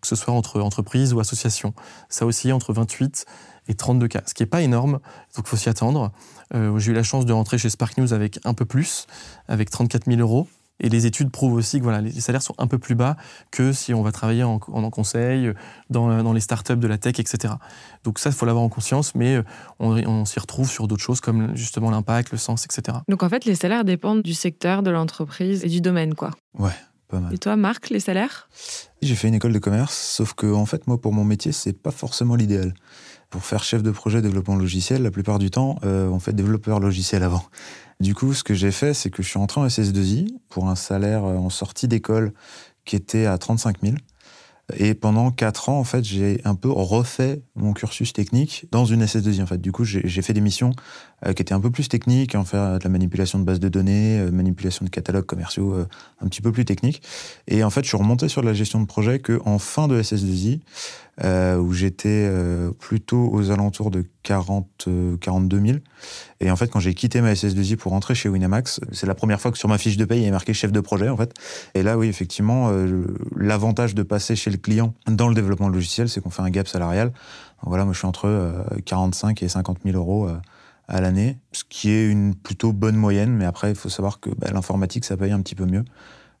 [0.00, 1.74] que ce soit entre entreprises ou associations.
[2.08, 3.26] Ça oscillait entre 28
[3.70, 4.94] et 32 cas, ce qui n'est pas énorme,
[5.36, 6.10] donc il faut s'y attendre.
[6.54, 9.06] Euh, j'ai eu la chance de rentrer chez Spark News avec un peu plus,
[9.46, 10.48] avec 34 000 euros.
[10.82, 13.16] Et les études prouvent aussi que voilà, les salaires sont un peu plus bas
[13.50, 15.52] que si on va travailler en, en conseil,
[15.90, 17.54] dans, dans, les startups de la tech, etc.
[18.02, 19.42] Donc ça, il faut l'avoir en conscience, mais euh,
[19.78, 22.98] on, on s'y retrouve sur d'autres choses comme justement l'impact, le sens, etc.
[23.08, 26.30] Donc en fait, les salaires dépendent du secteur, de l'entreprise et du domaine, quoi.
[26.58, 26.72] Ouais,
[27.08, 27.34] pas mal.
[27.34, 28.48] Et toi, Marc, les salaires?
[29.02, 31.74] J'ai fait une école de commerce, sauf que en fait, moi, pour mon métier, c'est
[31.74, 32.72] pas forcément l'idéal
[33.30, 36.80] pour faire chef de projet développement logiciel, la plupart du temps, euh, on fait développeur
[36.80, 37.44] logiciel avant.
[38.00, 40.74] Du coup, ce que j'ai fait, c'est que je suis entré en SS2I pour un
[40.74, 42.32] salaire euh, en sortie d'école
[42.84, 43.94] qui était à 35 000.
[44.76, 49.04] Et pendant quatre ans, en fait, j'ai un peu refait mon cursus technique dans une
[49.04, 49.42] SS2I.
[49.42, 50.72] En fait, du coup, j'ai fait des missions
[51.34, 54.18] qui était un peu plus technique, en faire de la manipulation de bases de données,
[54.18, 55.86] euh, manipulation de catalogues commerciaux, euh,
[56.22, 57.02] un petit peu plus technique.
[57.46, 60.60] Et en fait, je suis remonté sur la gestion de projet qu'en fin de SS2I,
[61.58, 62.30] où j'étais
[62.78, 64.88] plutôt aux alentours de 40,
[65.20, 65.78] 42 000.
[66.40, 69.38] Et en fait, quand j'ai quitté ma SS2I pour rentrer chez Winamax, c'est la première
[69.38, 71.34] fois que sur ma fiche de paye, il a marqué chef de projet, en fait.
[71.74, 72.72] Et là, oui, effectivement,
[73.36, 76.66] l'avantage de passer chez le client dans le développement logiciel, c'est qu'on fait un gap
[76.66, 77.12] salarial.
[77.64, 80.30] voilà, moi, je suis entre 45 et 50 000 euros
[80.90, 84.30] à l'année, ce qui est une plutôt bonne moyenne, mais après, il faut savoir que
[84.30, 85.84] bah, l'informatique, ça paye un petit peu mieux,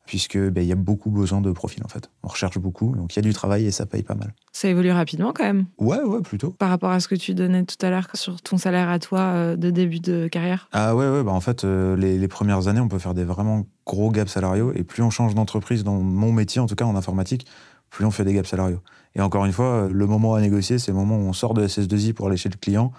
[0.06, 2.10] puisque bah, il y a beaucoup besoin de profils, en fait.
[2.24, 4.34] On recherche beaucoup, donc il y a du travail et ça paye pas mal.
[4.52, 6.50] Ça évolue rapidement, quand même Ouais, ouais, plutôt.
[6.50, 9.20] Par rapport à ce que tu donnais tout à l'heure sur ton salaire à toi
[9.20, 12.66] euh, de début de carrière Ah ouais, ouais, bah en fait, euh, les, les, premières
[12.66, 16.00] années, on peut faire des vraiment gros gaps salariaux, et plus on change d'entreprise dans
[16.00, 17.46] mon métier, en tout cas en informatique,
[17.88, 18.80] plus on fait des gaps salariaux.
[19.14, 21.66] Et encore une fois, le moment à négocier, c'est le moment où on sort de
[21.66, 22.92] SS2I pour aller chez le client,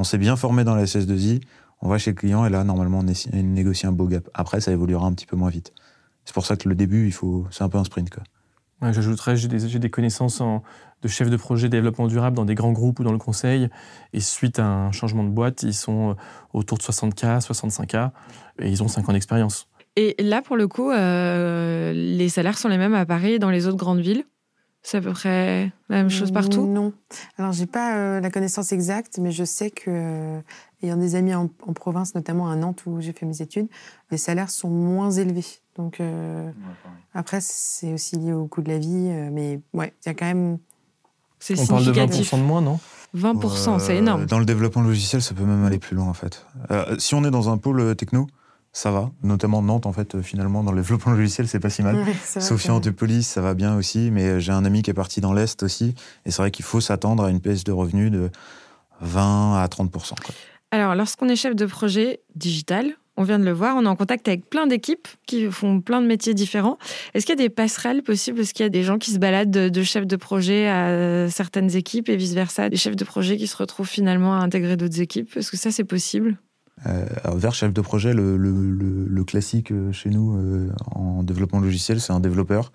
[0.00, 1.42] on s'est bien formé dans la SS2I,
[1.82, 4.30] on va chez le client et là, normalement, on négocie un beau gap.
[4.32, 5.74] Après, ça évoluera un petit peu moins vite.
[6.24, 8.08] C'est pour ça que le début, il faut, c'est un peu un sprint.
[8.08, 8.22] Quoi.
[8.92, 10.62] J'ajouterais, j'ai des, des, connaissances en,
[11.02, 13.68] de chef de projet développement durable dans des grands groupes ou dans le conseil.
[14.14, 16.14] Et suite à un changement de boîte, ils sont euh,
[16.54, 18.10] autour de 60K, 65K,
[18.60, 19.68] et ils ont 5 ans d'expérience.
[19.96, 23.50] Et là, pour le coup, euh, les salaires sont les mêmes à Paris et dans
[23.50, 24.24] les autres grandes villes?
[24.82, 26.66] C'est à peu près la même chose partout?
[26.66, 26.92] Non.
[27.38, 30.40] Alors, j'ai pas euh, la connaissance exacte, mais je sais que, euh,
[30.82, 33.68] ayant des amis en, province, notamment à Nantes où j'ai fait mes études,
[34.10, 35.44] les salaires sont moins élevés.
[35.76, 36.50] Donc, euh,
[37.12, 39.10] après, c'est aussi lié au coût de la vie.
[39.32, 40.58] mais ouais, il y a quand même.
[41.38, 42.78] C'est On parle de 20% de moins, non?
[43.16, 44.26] 20%, c'est énorme.
[44.26, 46.46] Dans le développement logiciel, ça peut même aller plus loin, en fait.
[46.98, 48.26] si on est dans un pôle techno,
[48.72, 49.10] ça va.
[49.22, 52.04] Notamment Nantes, en fait, euh, finalement, dans le développement logiciel, c'est pas si mal.
[52.24, 55.32] Sophia Antipolis, ça va bien aussi, mais euh, j'ai un ami qui est parti dans
[55.32, 58.30] l'Est aussi, et c'est vrai qu'il faut s'attendre à une baisse de revenus de
[59.00, 60.12] 20 à 30%
[60.70, 63.96] Alors, lorsqu'on est chef de projet digital, on vient de le voir, on est en
[63.96, 66.78] contact avec plein d'équipes qui font plein de métiers différents.
[67.12, 68.40] Est-ce qu'il y a des passerelles possibles?
[68.40, 71.28] Est-ce qu'il y a des gens qui se baladent de, de chef de projet à
[71.28, 72.70] certaines équipes et vice-versa?
[72.70, 75.36] Des chefs de projet qui se retrouvent finalement à intégrer d'autres équipes?
[75.36, 76.38] Est-ce que ça, c'est possible?
[76.38, 76.49] euh,
[76.84, 82.00] vers chef de projet, le, le, le, classique euh, chez nous euh, en développement logiciel,
[82.00, 82.72] c'est un développeur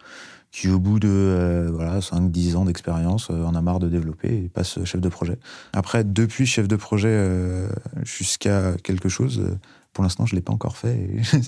[0.51, 4.81] qui, au bout de voilà, 5-10 ans d'expérience, en a marre de développer et passe
[4.85, 5.37] chef de projet.
[5.73, 7.67] Après, depuis chef de projet
[8.03, 9.43] jusqu'à quelque chose,
[9.95, 10.93] pour l'instant, je ne l'ai pas encore fait.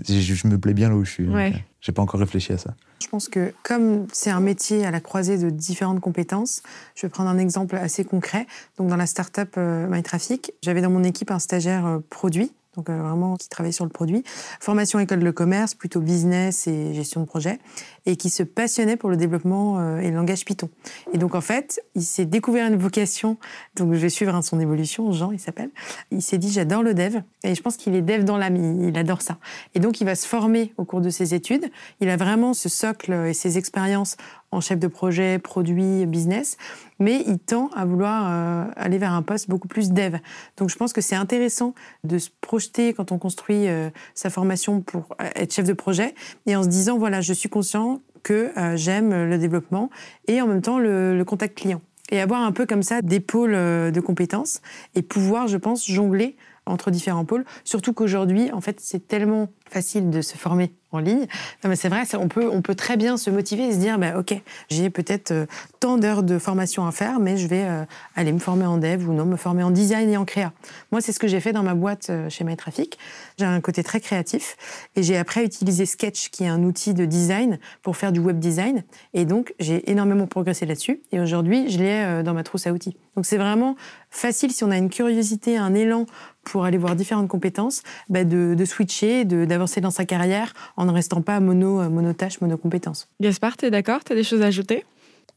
[0.09, 1.25] Et je me plais bien là où je suis.
[1.25, 2.73] Je n'ai pas encore réfléchi à ça.
[3.01, 6.63] Je pense que comme c'est un métier à la croisée de différentes compétences,
[6.95, 8.47] je vais prendre un exemple assez concret.
[8.77, 12.89] Donc dans la startup euh, MyTraffic, j'avais dans mon équipe un stagiaire euh, produit donc
[12.89, 14.23] euh, vraiment qui travaille sur le produit.
[14.61, 17.59] Formation école de commerce, plutôt business et gestion de projet,
[18.05, 20.69] et qui se passionnait pour le développement euh, et le langage Python.
[21.13, 23.37] Et donc en fait, il s'est découvert une vocation,
[23.75, 25.71] donc je vais suivre hein, son évolution, Jean il s'appelle.
[26.11, 28.97] Il s'est dit j'adore le dev, et je pense qu'il est dev dans l'âme, il
[28.97, 29.37] adore ça.
[29.75, 31.65] Et donc il va se former au cours de ses études.
[31.99, 34.17] Il a vraiment ce socle et ses expériences
[34.51, 36.57] en chef de projet, produit, business,
[36.99, 40.17] mais il tend à vouloir euh, aller vers un poste beaucoup plus dev.
[40.55, 44.81] Donc je pense que c'est intéressant de se projeter quand on construit euh, sa formation
[44.81, 48.51] pour euh, être chef de projet, et en se disant, voilà, je suis conscient que
[48.75, 49.89] j'aime le développement
[50.27, 51.81] et en même temps le, le contact client.
[52.09, 54.61] Et avoir un peu comme ça des pôles de compétences
[54.95, 57.45] et pouvoir, je pense, jongler entre différents pôles.
[57.63, 61.25] Surtout qu'aujourd'hui, en fait, c'est tellement facile de se former en ligne.
[61.65, 64.17] Mais c'est vrai, on peut, on peut très bien se motiver et se dire, bah,
[64.17, 65.45] ok, j'ai peut-être euh,
[65.79, 67.83] tant d'heures de formation à faire, mais je vais euh,
[68.15, 70.53] aller me former en dev ou non, me former en design et en créa.
[70.91, 72.97] Moi, c'est ce que j'ai fait dans ma boîte euh, chez MyTraffic.
[73.37, 74.55] J'ai un côté très créatif
[74.95, 78.39] et j'ai après utilisé Sketch, qui est un outil de design pour faire du web
[78.39, 78.83] design.
[79.13, 81.01] Et donc, j'ai énormément progressé là-dessus.
[81.11, 82.97] Et aujourd'hui, je l'ai dans ma trousse à outils.
[83.15, 83.75] Donc, c'est vraiment
[84.09, 86.05] facile si on a une curiosité, un élan
[86.43, 89.25] pour aller voir différentes compétences, bah, de, de switcher,
[89.57, 93.07] d'avancer dans sa carrière en ne restant pas mono, euh, monotâche, monocompétence.
[93.19, 94.03] Gaspard, tu es d'accord?
[94.03, 94.85] Tu as des choses à ajouter?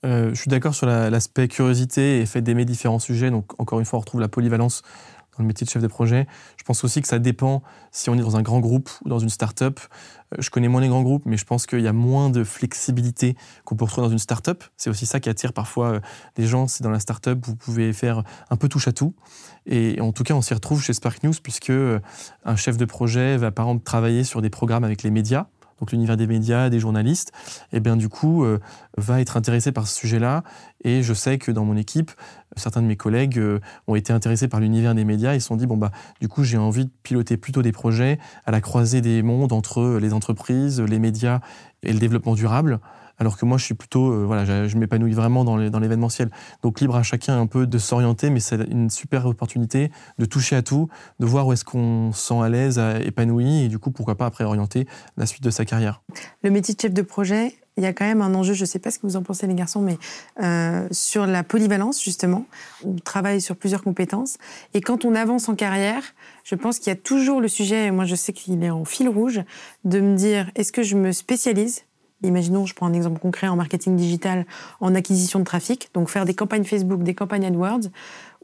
[0.04, 3.30] Euh, je suis d'accord sur l'aspect curiosité et fait d'aimer différents sujets.
[3.30, 4.82] Donc, encore une fois, on retrouve la polyvalence
[5.40, 6.26] le métier de chef de projet.
[6.56, 9.18] Je pense aussi que ça dépend si on est dans un grand groupe ou dans
[9.18, 9.80] une start-up.
[10.32, 12.44] Euh, je connais moins les grands groupes, mais je pense qu'il y a moins de
[12.44, 14.64] flexibilité qu'on peut retrouver dans une start-up.
[14.76, 16.00] C'est aussi ça qui attire parfois euh,
[16.36, 16.66] les gens.
[16.66, 19.14] C'est dans la start-up, vous pouvez faire un peu touche à tout.
[19.66, 22.00] Et en tout cas, on s'y retrouve chez Spark News, puisque euh,
[22.44, 25.46] un chef de projet va par exemple travailler sur des programmes avec les médias
[25.80, 27.32] donc l'univers des médias, des journalistes,
[27.72, 28.44] et eh bien du coup
[28.96, 30.44] va être intéressé par ce sujet-là.
[30.84, 32.10] Et je sais que dans mon équipe,
[32.56, 35.34] certains de mes collègues euh, ont été intéressés par l'univers des médias.
[35.34, 35.90] Ils se sont dit, bon, bah,
[36.20, 39.98] du coup, j'ai envie de piloter plutôt des projets à la croisée des mondes entre
[40.00, 41.40] les entreprises, les médias
[41.82, 42.80] et le développement durable.
[43.20, 46.30] Alors que moi, je suis plutôt, euh, voilà, je, m'épanouis vraiment dans l'événementiel.
[46.62, 50.56] Donc libre à chacun un peu de s'orienter, mais c'est une super opportunité de toucher
[50.56, 50.88] à tout,
[51.20, 54.26] de voir où est-ce qu'on se sent à l'aise, épanoui, et du coup, pourquoi pas
[54.26, 56.02] après orienter la suite de sa carrière.
[56.42, 58.66] Le métier de chef de projet, il y a quand même un enjeu, je ne
[58.66, 59.98] sais pas ce que vous en pensez les garçons, mais
[60.42, 62.46] euh, sur la polyvalence justement,
[62.84, 64.38] on travaille sur plusieurs compétences.
[64.74, 66.02] Et quand on avance en carrière,
[66.44, 68.84] je pense qu'il y a toujours le sujet, et moi je sais qu'il est en
[68.84, 69.42] fil rouge,
[69.84, 71.84] de me dire est-ce que je me spécialise
[72.22, 74.46] Imaginons, je prends un exemple concret en marketing digital,
[74.80, 77.88] en acquisition de trafic, donc faire des campagnes Facebook, des campagnes AdWords,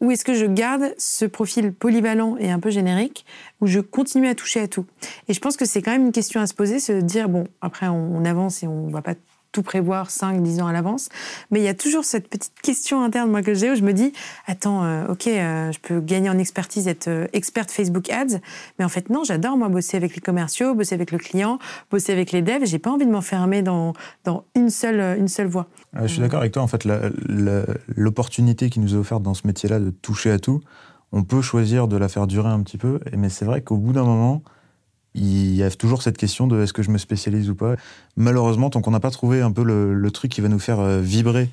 [0.01, 3.25] ou est-ce que je garde ce profil polyvalent et un peu générique,
[3.61, 4.87] où je continue à toucher à tout?
[5.29, 7.47] Et je pense que c'est quand même une question à se poser, se dire, bon,
[7.61, 9.15] après on, avance et on ne va pas
[9.57, 11.09] tout prévoir 5, 10 ans à l'avance.
[11.51, 13.95] Mais il y a toujours cette petite question interne, moi, que j'ai, où je me
[13.95, 14.13] dis,
[14.47, 18.39] attends, euh, ok, euh, je peux gagner en expertise, être euh, experte Facebook Ads,
[18.79, 21.59] mais en fait, non, j'adore, moi, bosser avec les commerciaux, bosser avec le client,
[21.91, 25.47] bosser avec les devs, j'ai pas envie de m'enfermer dans, dans une, seule, une seule
[25.47, 25.69] voie.
[25.95, 26.87] je suis d'accord avec toi, en fait,
[27.97, 30.61] l'opportunité qui nous est offerte dans ce métier-là de toucher à tout,
[31.13, 33.95] on peut choisir de la faire durer un petit peu, mais c'est vrai qu'au bout
[33.95, 34.43] d'un moment,
[35.17, 37.77] il y a toujours cette question de est-ce que je me spécialise ou pas.
[38.17, 41.01] Malheureusement, tant qu'on n'a pas trouvé un peu le, truc qui va nous faire euh,
[41.01, 41.49] vibrer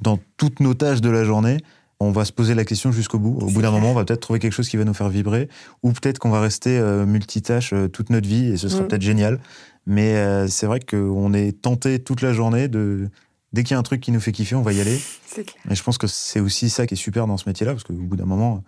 [0.00, 1.58] dans toutes nos tâches de la journée,
[2.00, 3.38] on va se poser la question jusqu'au bout.
[3.40, 5.48] Au bout d'un moment, on va peut-être trouver quelque chose qui va nous faire vibrer,
[5.82, 8.88] ou peut-être qu'on va rester euh, multitâche euh, toute notre vie et ce sera mm.
[8.88, 9.40] peut-être génial.
[9.86, 13.10] Mais c'est vrai qu'on est tenté toute la journée de.
[13.52, 14.98] Dès qu'il y a un truc qui nous fait kiffer, on va y aller.
[15.70, 17.92] Et je pense que c'est aussi ça qui est super dans ce métier-là, parce qu'au
[17.92, 18.64] bout d'un moment,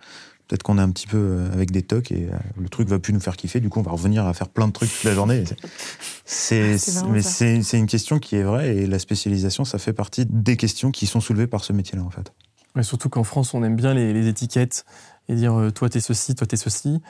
[0.47, 2.99] Peut-être qu'on est un petit peu euh, avec des tocs et euh, le truc va
[2.99, 3.59] plus nous faire kiffer.
[3.59, 5.43] Du coup, on va revenir à faire plein de trucs toute la journée.
[6.29, 6.75] C'est,
[7.09, 10.91] mais c'est, une question qui est vraie et la spécialisation, ça fait partie des questions
[10.91, 12.33] qui sont soulevées par ce métier-là, en fait.
[12.75, 14.83] Mais surtout qu'en France, on aime bien les étiquettes
[15.29, 17.01] et dire euh, toi t'es ceci, toi t'es ceci.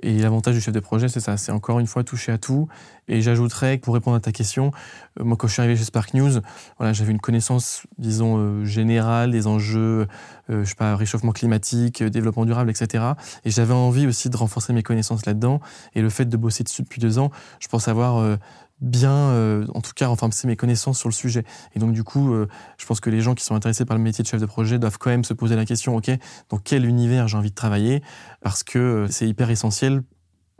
[0.00, 2.68] Et l'avantage du chef de projet, c'est ça, c'est encore une fois toucher à tout.
[3.08, 4.70] Et j'ajouterais, pour répondre à ta question,
[5.18, 6.40] euh, moi quand je suis arrivé chez Spark News,
[6.78, 10.06] voilà, j'avais une connaissance, disons, euh, générale des enjeux,
[10.48, 13.04] je sais pas, réchauffement climatique, développement durable, etc.
[13.44, 15.60] Et j'avais envie aussi de renforcer mes connaissances là-dedans.
[15.94, 18.38] Et le fait de bosser dessus depuis deux ans, je pense avoir
[18.80, 21.44] bien, euh, en tout cas, renforcer mes connaissances sur le sujet.
[21.74, 22.46] Et donc, du coup, euh,
[22.78, 24.78] je pense que les gens qui sont intéressés par le métier de chef de projet
[24.78, 26.10] doivent quand même se poser la question, OK,
[26.50, 28.02] dans quel univers j'ai envie de travailler?
[28.42, 30.02] Parce que euh, c'est hyper essentiel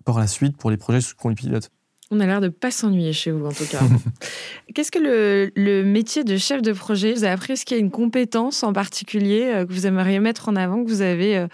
[0.05, 1.71] pour la suite, pour les projets qu'on les pilote.
[2.13, 3.81] On a l'air de pas s'ennuyer chez vous, en tout cas.
[4.75, 7.81] Qu'est-ce que le, le, métier de chef de projet vous a appris Est-ce qu'il y
[7.81, 11.49] a une compétence en particulier que vous aimeriez mettre en avant, que vous avez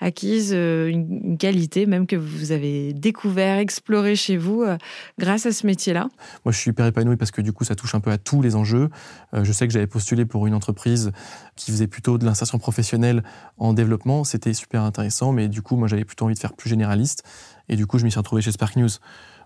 [0.00, 4.76] acquise, euh, une, qualité même que vous avez découvert, exploré chez vous euh,
[5.18, 6.08] grâce à ce métier-là
[6.44, 8.42] Moi, je suis hyper épanoui parce que du coup, ça touche un peu à tous
[8.42, 8.90] les enjeux.
[9.34, 11.12] Euh, je sais que j'avais postulé pour une entreprise
[11.56, 13.22] qui faisait plutôt de l'insertion professionnelle
[13.58, 14.24] en développement.
[14.24, 17.22] C'était super intéressant, mais du coup, moi, j'avais plutôt envie de faire plus généraliste.
[17.68, 18.90] Et du coup, je m'y suis retrouvé chez Spark News.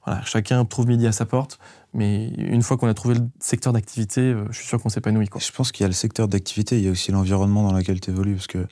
[0.04, 1.58] Voilà, chacun trouve midi à sa porte,
[1.92, 5.28] mais une fois qu'on a trouvé le secteur d'activité, je suis sûr qu'on s'épanouit.
[5.38, 8.00] Je pense qu'il y a le secteur d'activité, il y a aussi l'environnement dans lequel
[8.00, 8.66] tu évolues, parce que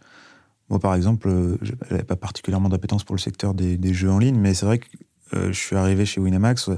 [0.69, 4.19] moi, par exemple, euh, je n'avais pas particulièrement d'appétence pour le secteur des, jeux en
[4.19, 4.87] ligne, mais c'est vrai que
[5.35, 6.71] euh, je suis arrivé chez Winamax.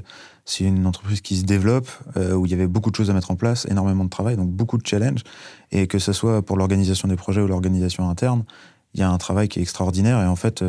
[0.44, 3.14] C'est une entreprise qui se développe, euh, où il y avait beaucoup de choses à
[3.14, 5.22] mettre en place, énormément de travail, donc beaucoup de challenges.
[5.72, 8.44] Et que ce soit pour l'organisation des projets ou l'organisation interne,
[8.94, 10.20] il y a un travail qui est extraordinaire.
[10.20, 10.64] Et en fait,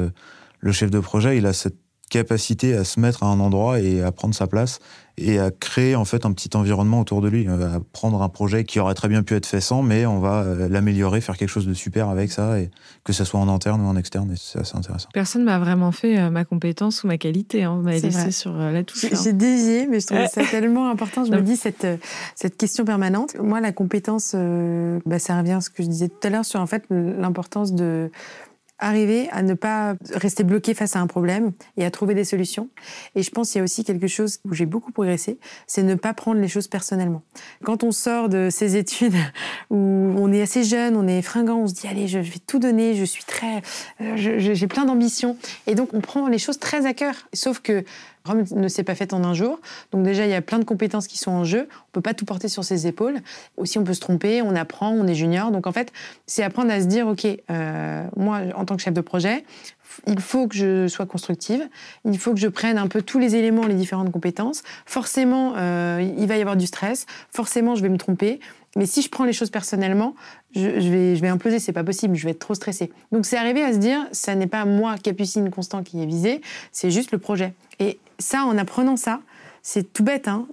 [0.60, 1.78] le chef de projet, il a cette
[2.10, 4.80] capacité à se mettre à un endroit et à prendre sa place
[5.20, 8.64] et à créer en fait un petit environnement autour de lui, à prendre un projet
[8.64, 11.50] qui aurait très bien pu être fait sans, mais on va euh, l'améliorer, faire quelque
[11.50, 12.72] chose de super avec ça, et
[13.04, 15.10] que ce soit en interne ou en externe, et c'est assez intéressant.
[15.14, 17.76] Personne m'a vraiment fait euh, ma compétence ou ma qualité, hein.
[17.76, 19.06] vous m'avez laissé sur euh, la touche.
[19.06, 19.20] Hein.
[19.22, 21.88] J'ai dévié, mais je trouve ça tellement important, je me dis cette,
[22.36, 23.36] cette question permanente.
[23.40, 24.36] Moi, la compétence,
[25.06, 27.74] bah, ça revient à ce que je disais tout à l'heure sur en fait l'importance
[27.74, 28.10] de
[28.80, 32.70] arriver à ne pas rester bloqué face à un problème et à trouver des solutions.
[33.16, 35.38] Et je pense qu'il y a aussi quelque chose où j'ai beaucoup progressé,
[35.68, 37.22] c'est ne pas prendre les choses personnellement.
[37.64, 39.16] Quand on sort de ces études
[39.70, 42.60] où on est assez jeune, on est fringant, on se dit allez, je vais tout
[42.60, 43.62] donner, je suis très,
[44.02, 45.38] euh, j'ai plein d'ambition,
[45.68, 47.14] et donc on prend les choses très à cœur.
[47.34, 47.84] Sauf que
[48.26, 49.60] Rome ne s'est pas faite en un jour.
[49.92, 51.68] Donc déjà, il y a plein de compétences qui sont en jeu.
[51.72, 53.20] On peut pas tout porter sur ses épaules.
[53.58, 55.52] Aussi, on peut se tromper, on apprend, on est junior.
[55.52, 55.92] Donc en fait,
[56.26, 59.44] c'est apprendre à se dire, OK, euh, moi, en tant que chef de projet,
[60.08, 61.68] il faut que je sois constructive,
[62.06, 64.64] il faut que je prenne un peu tous les éléments, les différentes compétences.
[64.86, 68.40] Forcément, euh, il va y avoir du stress, forcément, je vais me tromper.
[68.76, 70.16] Mais si je prends les choses personnellement,
[70.56, 72.92] je, vais, je vais imploser, c'est pas possible, je vais être trop stressée.
[73.12, 76.42] Donc c'est arrivé à se dire, ça n'est pas moi, Capucine Constant, qui est visé,
[76.72, 77.54] c'est juste le projet.
[77.80, 79.22] Et ça, en apprenant ça,
[79.62, 80.48] c'est tout bête, hein,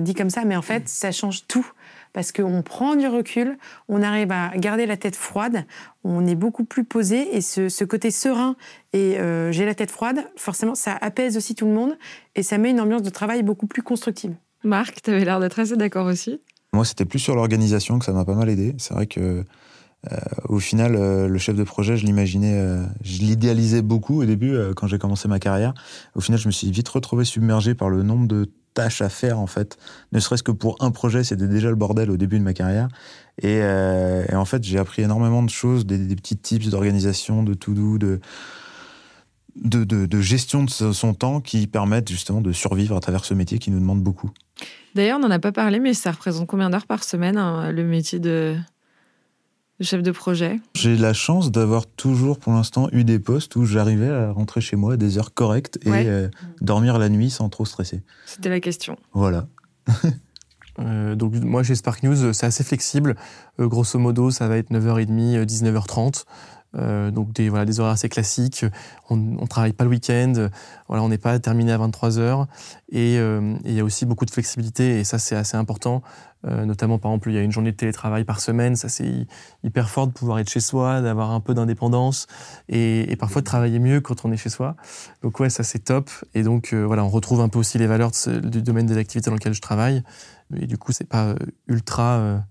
[0.00, 1.66] dit comme ça, mais en fait, ça change tout.
[2.12, 5.64] Parce qu'on prend du recul, on arrive à garder la tête froide,
[6.04, 8.56] on est beaucoup plus posé, et ce, côté serein
[8.92, 11.96] et euh, j'ai la tête froide, forcément, ça apaise aussi tout le monde,
[12.34, 14.34] et ça met une ambiance de travail beaucoup plus constructive.
[14.64, 16.40] Marc, tu avais l'air d'être assez d'accord aussi.
[16.72, 18.74] Moi, c'était plus sur l'organisation que ça m'a pas mal aidé.
[18.78, 19.44] C'est vrai que
[20.12, 20.16] euh,
[20.48, 24.56] au final, euh, le chef de projet, je l'imaginais, euh, je l'idéalisais beaucoup au début
[24.76, 25.74] quand j'ai commencé ma carrière.
[26.14, 29.40] Au final, je me suis vite retrouvé submergé par le nombre de tâches à faire
[29.40, 29.76] en fait.
[30.12, 32.88] Ne serait-ce que pour un projet, c'était déjà le bordel au début de ma carrière.
[33.42, 33.60] Et,
[34.32, 38.20] en fait, j'ai appris énormément de choses, des, petits tips d'organisation, de de
[39.56, 43.58] de, de, gestion de son temps qui permettent justement de survivre à travers ce métier
[43.58, 44.30] qui nous demande beaucoup.
[44.94, 47.84] D'ailleurs, on n'en a pas parlé, mais ça représente combien d'heures par semaine hein, le
[47.84, 48.56] métier de,
[49.84, 54.10] chef de projet J'ai la chance d'avoir toujours pour l'instant eu des postes où j'arrivais
[54.10, 56.28] à rentrer chez moi à des heures correctes et euh,
[56.60, 58.02] dormir la nuit sans trop stresser.
[58.26, 58.96] C'était la question.
[59.12, 59.46] Voilà.
[60.80, 63.16] Euh, donc moi chez Spark News, c'est assez flexible.
[63.58, 66.24] Euh, grosso modo, ça va être 9h30, 19h30.
[66.78, 68.64] Euh, donc des, voilà, des horaires assez classiques.
[69.10, 70.48] On ne travaille pas le week-end,
[70.88, 72.46] voilà, on n'est pas terminé à 23 heures.
[72.94, 76.02] Euh, et il y a aussi beaucoup de flexibilité, et ça c'est assez important.
[76.46, 79.26] Euh, notamment, par exemple, il y a une journée de télétravail par semaine, ça c'est
[79.64, 82.28] hyper fort de pouvoir être chez soi, d'avoir un peu d'indépendance,
[82.68, 84.76] et, parfois de travailler mieux quand on est chez soi.
[85.22, 86.10] Donc ouais, ça c'est top.
[86.34, 88.12] Et donc voilà, on retrouve un peu aussi les valeurs
[88.42, 90.02] du domaine des activités dans lequel je travaille.
[90.56, 91.34] Et du coup, c'est pas
[91.66, 92.42] ultra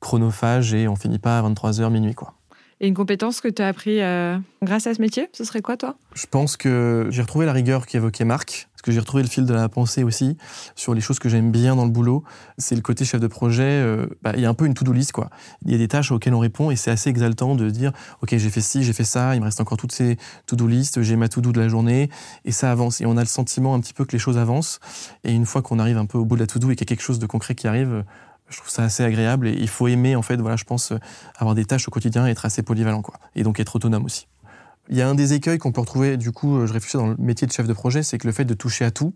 [0.00, 2.34] chronophage et on finit pas à 23h minuit quoi.
[2.80, 5.76] Et une compétence que tu as appris euh, grâce à ce métier, ce serait quoi
[5.76, 5.96] toi?
[6.14, 9.46] Je pense que j'ai retrouvé la rigueur qu'évoquait Marc, parce que j'ai retrouvé le fil
[9.46, 10.36] de la pensée aussi
[10.74, 12.24] sur les choses que j'aime bien dans le boulot.
[12.58, 13.62] C'est le côté chef de projet.
[13.62, 15.30] Euh, bah, il y a un peu une to-do list quoi.
[15.64, 18.36] Il y a des tâches auxquelles on répond et c'est assez exaltant de dire ok
[18.36, 20.16] j'ai fait ci, j'ai fait ça, il me reste encore toutes ces
[20.46, 22.10] to-do list, j'ai ma to-do de la journée
[22.44, 24.80] et ça avance et on a le sentiment un petit peu que les choses avancent.
[25.22, 26.88] Et une fois qu'on arrive un peu au bout de la to-do et qu'il y
[26.88, 28.04] a quelque chose de concret qui arrive,
[28.48, 30.92] je trouve ça assez agréable et il faut aimer en fait voilà je pense
[31.36, 33.14] avoir des tâches au quotidien et être assez polyvalent quoi.
[33.34, 34.28] Et donc être autonome aussi.
[34.90, 37.16] Il y a un des écueils qu'on peut retrouver du coup je réfléchis dans le
[37.18, 39.14] métier de chef de projet c'est que le fait de toucher à tout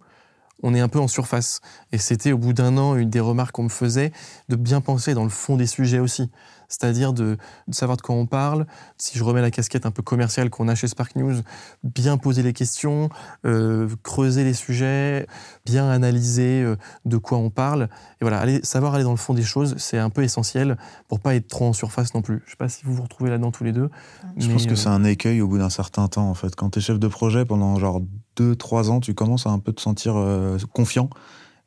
[0.63, 1.61] on est un peu en surface.
[1.93, 4.13] Et c'était au bout d'un an une des remarques qu'on me faisait
[4.49, 6.31] de bien penser dans le fond des sujets aussi
[6.69, 7.37] c'est-à-dire de,
[7.71, 8.67] savoir de quoi on parle.
[8.99, 11.37] Si je remets la casquette un peu commerciale qu'on a chez Spark News,
[11.83, 13.09] bien poser les questions,
[13.47, 15.27] euh, creuser les sujets,
[15.65, 17.89] bien analyser euh, de quoi on parle.
[18.21, 20.77] Et voilà, aller, savoir aller dans le fond des choses, c'est un peu essentiel
[21.09, 22.43] pour pas être trop en surface non plus.
[22.45, 23.91] Je sais pas si vous vous retrouvez là-dedans tous les deux.
[24.37, 26.55] Je pense que c'est un écueil au bout d'un certain temps en fait.
[26.55, 28.03] Quand tu es chef de projet pendant genre
[28.37, 31.09] 2-3 ans, tu commences à un peu te sentir euh, confiant.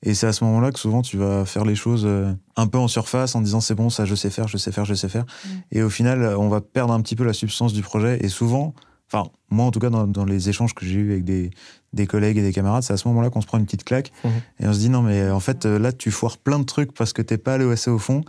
[0.03, 2.79] Et c'est à ce moment-là que souvent tu vas faire les choses euh, un peu
[2.79, 5.09] en surface en disant c'est bon, ça je sais faire, je sais faire, je sais
[5.09, 5.25] faire.
[5.25, 5.49] Mm.
[5.71, 8.17] Et au final, on va perdre un petit peu la substance du projet.
[8.21, 8.73] Et souvent,
[9.11, 11.51] enfin, moi en tout cas, dans, les échanges que j'ai eus avec des,
[11.93, 14.11] des, collègues et des camarades, c'est à ce moment-là qu'on se prend une petite claque.
[14.25, 14.63] Mm-hmm.
[14.63, 16.93] Et on se dit non, mais en fait, euh, là, tu foires plein de trucs
[16.93, 18.23] parce que t'es pas allé assez au fond.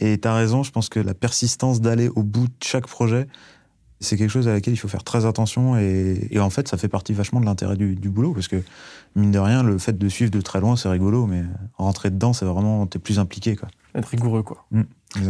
[0.00, 3.26] Et tu as raison, je pense que la persistance d'aller au bout de chaque projet,
[4.00, 6.88] c'est quelque chose à laquelle il faut faire très attention et, en fait ça fait
[6.88, 8.62] partie vachement de l'intérêt du, boulot parce que
[9.16, 11.42] mine de rien le fait de suivre de très loin c'est rigolo mais
[11.76, 14.82] rentrer dedans c'est vraiment t'es plus impliqué quoi être rigoureux quoi mmh,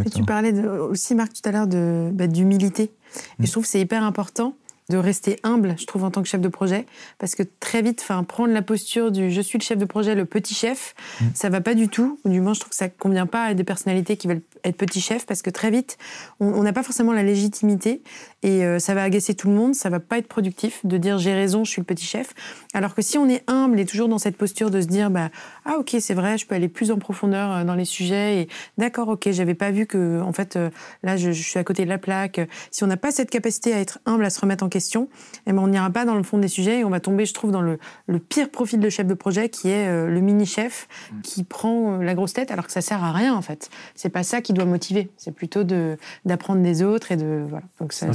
[0.05, 3.47] et tu parlais aussi Marc tout à l'heure de bah, d'humilité et mmh.
[3.47, 4.55] je trouve que c'est hyper important
[4.91, 6.87] de rester humble, je trouve, en tant que chef de projet,
[7.19, 10.15] parce que très vite, enfin, prendre la posture du je suis le chef de projet,
[10.15, 11.29] le petit chef, ça mmh.
[11.35, 12.19] ça va pas du tout.
[12.25, 14.77] Ou du moins, je trouve que ça convient pas à des personnalités qui veulent être
[14.77, 15.99] petit chef, parce que très vite,
[16.41, 18.03] on n'a pas forcément la légitimité
[18.43, 21.19] et euh, ça va agacer tout le monde, ça va pas être productif de dire
[21.19, 22.35] j'ai raison, je suis le petit chef.
[22.73, 25.31] Alors que si on est humble et toujours dans cette posture de se dire bah
[25.65, 28.49] ah ok c'est vrai, je peux aller plus en profondeur euh, dans les sujets et
[28.77, 30.71] d'accord ok j'avais pas vu que en fait euh,
[31.03, 32.41] là je, suis à côté de la plaque.
[32.71, 35.09] Si on n'a pas cette capacité à être humble, à se remettre en question,
[35.47, 37.35] eh ben on n'ira pas dans le fond des sujets et on va tomber je
[37.35, 40.87] trouve dans le, le pire profil de chef de projet qui est le mini chef
[41.13, 41.21] mmh.
[41.23, 43.71] qui prend la grosse tête alors que ça sert à rien en fait.
[43.95, 47.65] C'est pas ça qui doit motiver, c'est plutôt de d'apprendre des autres et de voilà.
[47.91, 48.07] C'est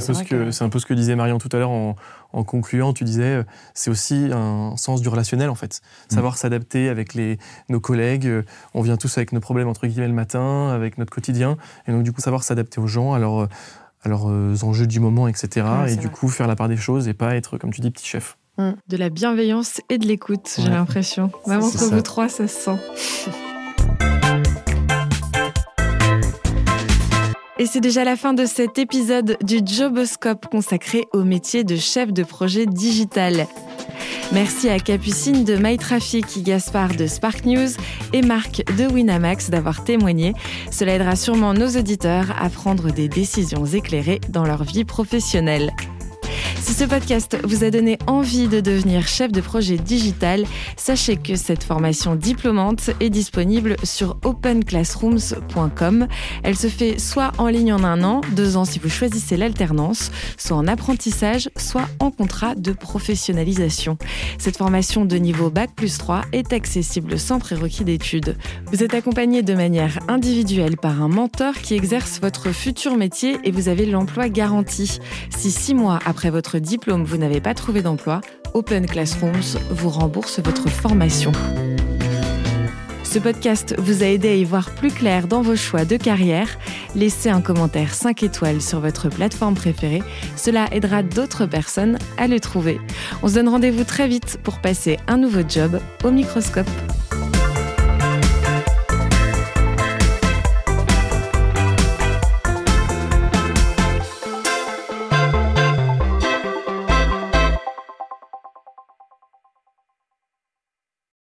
[0.62, 1.96] un peu ce que disait Marion tout à l'heure en,
[2.44, 2.92] concluant.
[2.92, 3.42] Tu disais, euh,
[3.74, 5.80] c'est aussi un sens du relationnel en fait.
[6.10, 6.14] Mm.
[6.14, 8.26] Savoir s'adapter avec les, nos collègues.
[8.26, 8.42] Euh,
[8.74, 11.56] on vient tous avec nos problèmes entre guillemets le matin, avec notre quotidien,
[11.86, 13.48] et donc du coup savoir s'adapter aux gens, à leurs,
[14.64, 15.66] enjeux du moment, etc.
[15.88, 18.06] et du coup faire la part des choses et pas être, comme tu dis, petit
[18.06, 18.36] chef.
[18.58, 18.70] Mm.
[18.88, 21.30] De la bienveillance et de l'écoute, j'ai l'impression.
[21.46, 23.30] Vraiment entre vous trois, ça se sent.
[27.56, 32.12] Et c'est déjà la fin de cet épisode du Joboscope consacré au métier de chef
[32.12, 33.46] de projet digital.
[34.32, 37.70] Merci à Capucine de MyTraffic, Gaspard de Spark News
[38.12, 40.32] et Marc de Winamax d'avoir témoigné.
[40.72, 45.70] Cela aidera sûrement nos auditeurs à prendre des décisions éclairées dans leur vie professionnelle.
[46.64, 50.44] Si ce podcast vous a donné envie de devenir chef de projet digital,
[50.78, 56.08] sachez que cette formation diplômante est disponible sur openclassrooms.com.
[56.42, 60.10] Elle se fait soit en ligne en un an, deux ans si vous choisissez l'alternance,
[60.38, 63.98] soit en apprentissage, soit en contrat de professionnalisation.
[64.38, 68.38] Cette formation de niveau Bac plus 3 est accessible sans prérequis d'études.
[68.72, 73.50] Vous êtes accompagné de manière individuelle par un mentor qui exerce votre futur métier et
[73.50, 74.98] vous avez l'emploi garanti.
[75.28, 78.20] Si six mois après diplôme, vous n'avez pas trouvé d'emploi,
[78.54, 81.32] Open Classrooms vous rembourse votre formation.
[83.14, 86.48] Ce podcast vous a aidé à y voir plus clair dans vos choix de carrière.
[86.96, 90.02] Laissez un commentaire 5 étoiles sur votre plateforme préférée.
[90.34, 92.80] Cela aidera d'autres personnes à le trouver.
[93.22, 96.66] On se donne rendez-vous très vite pour passer un nouveau job au microscope.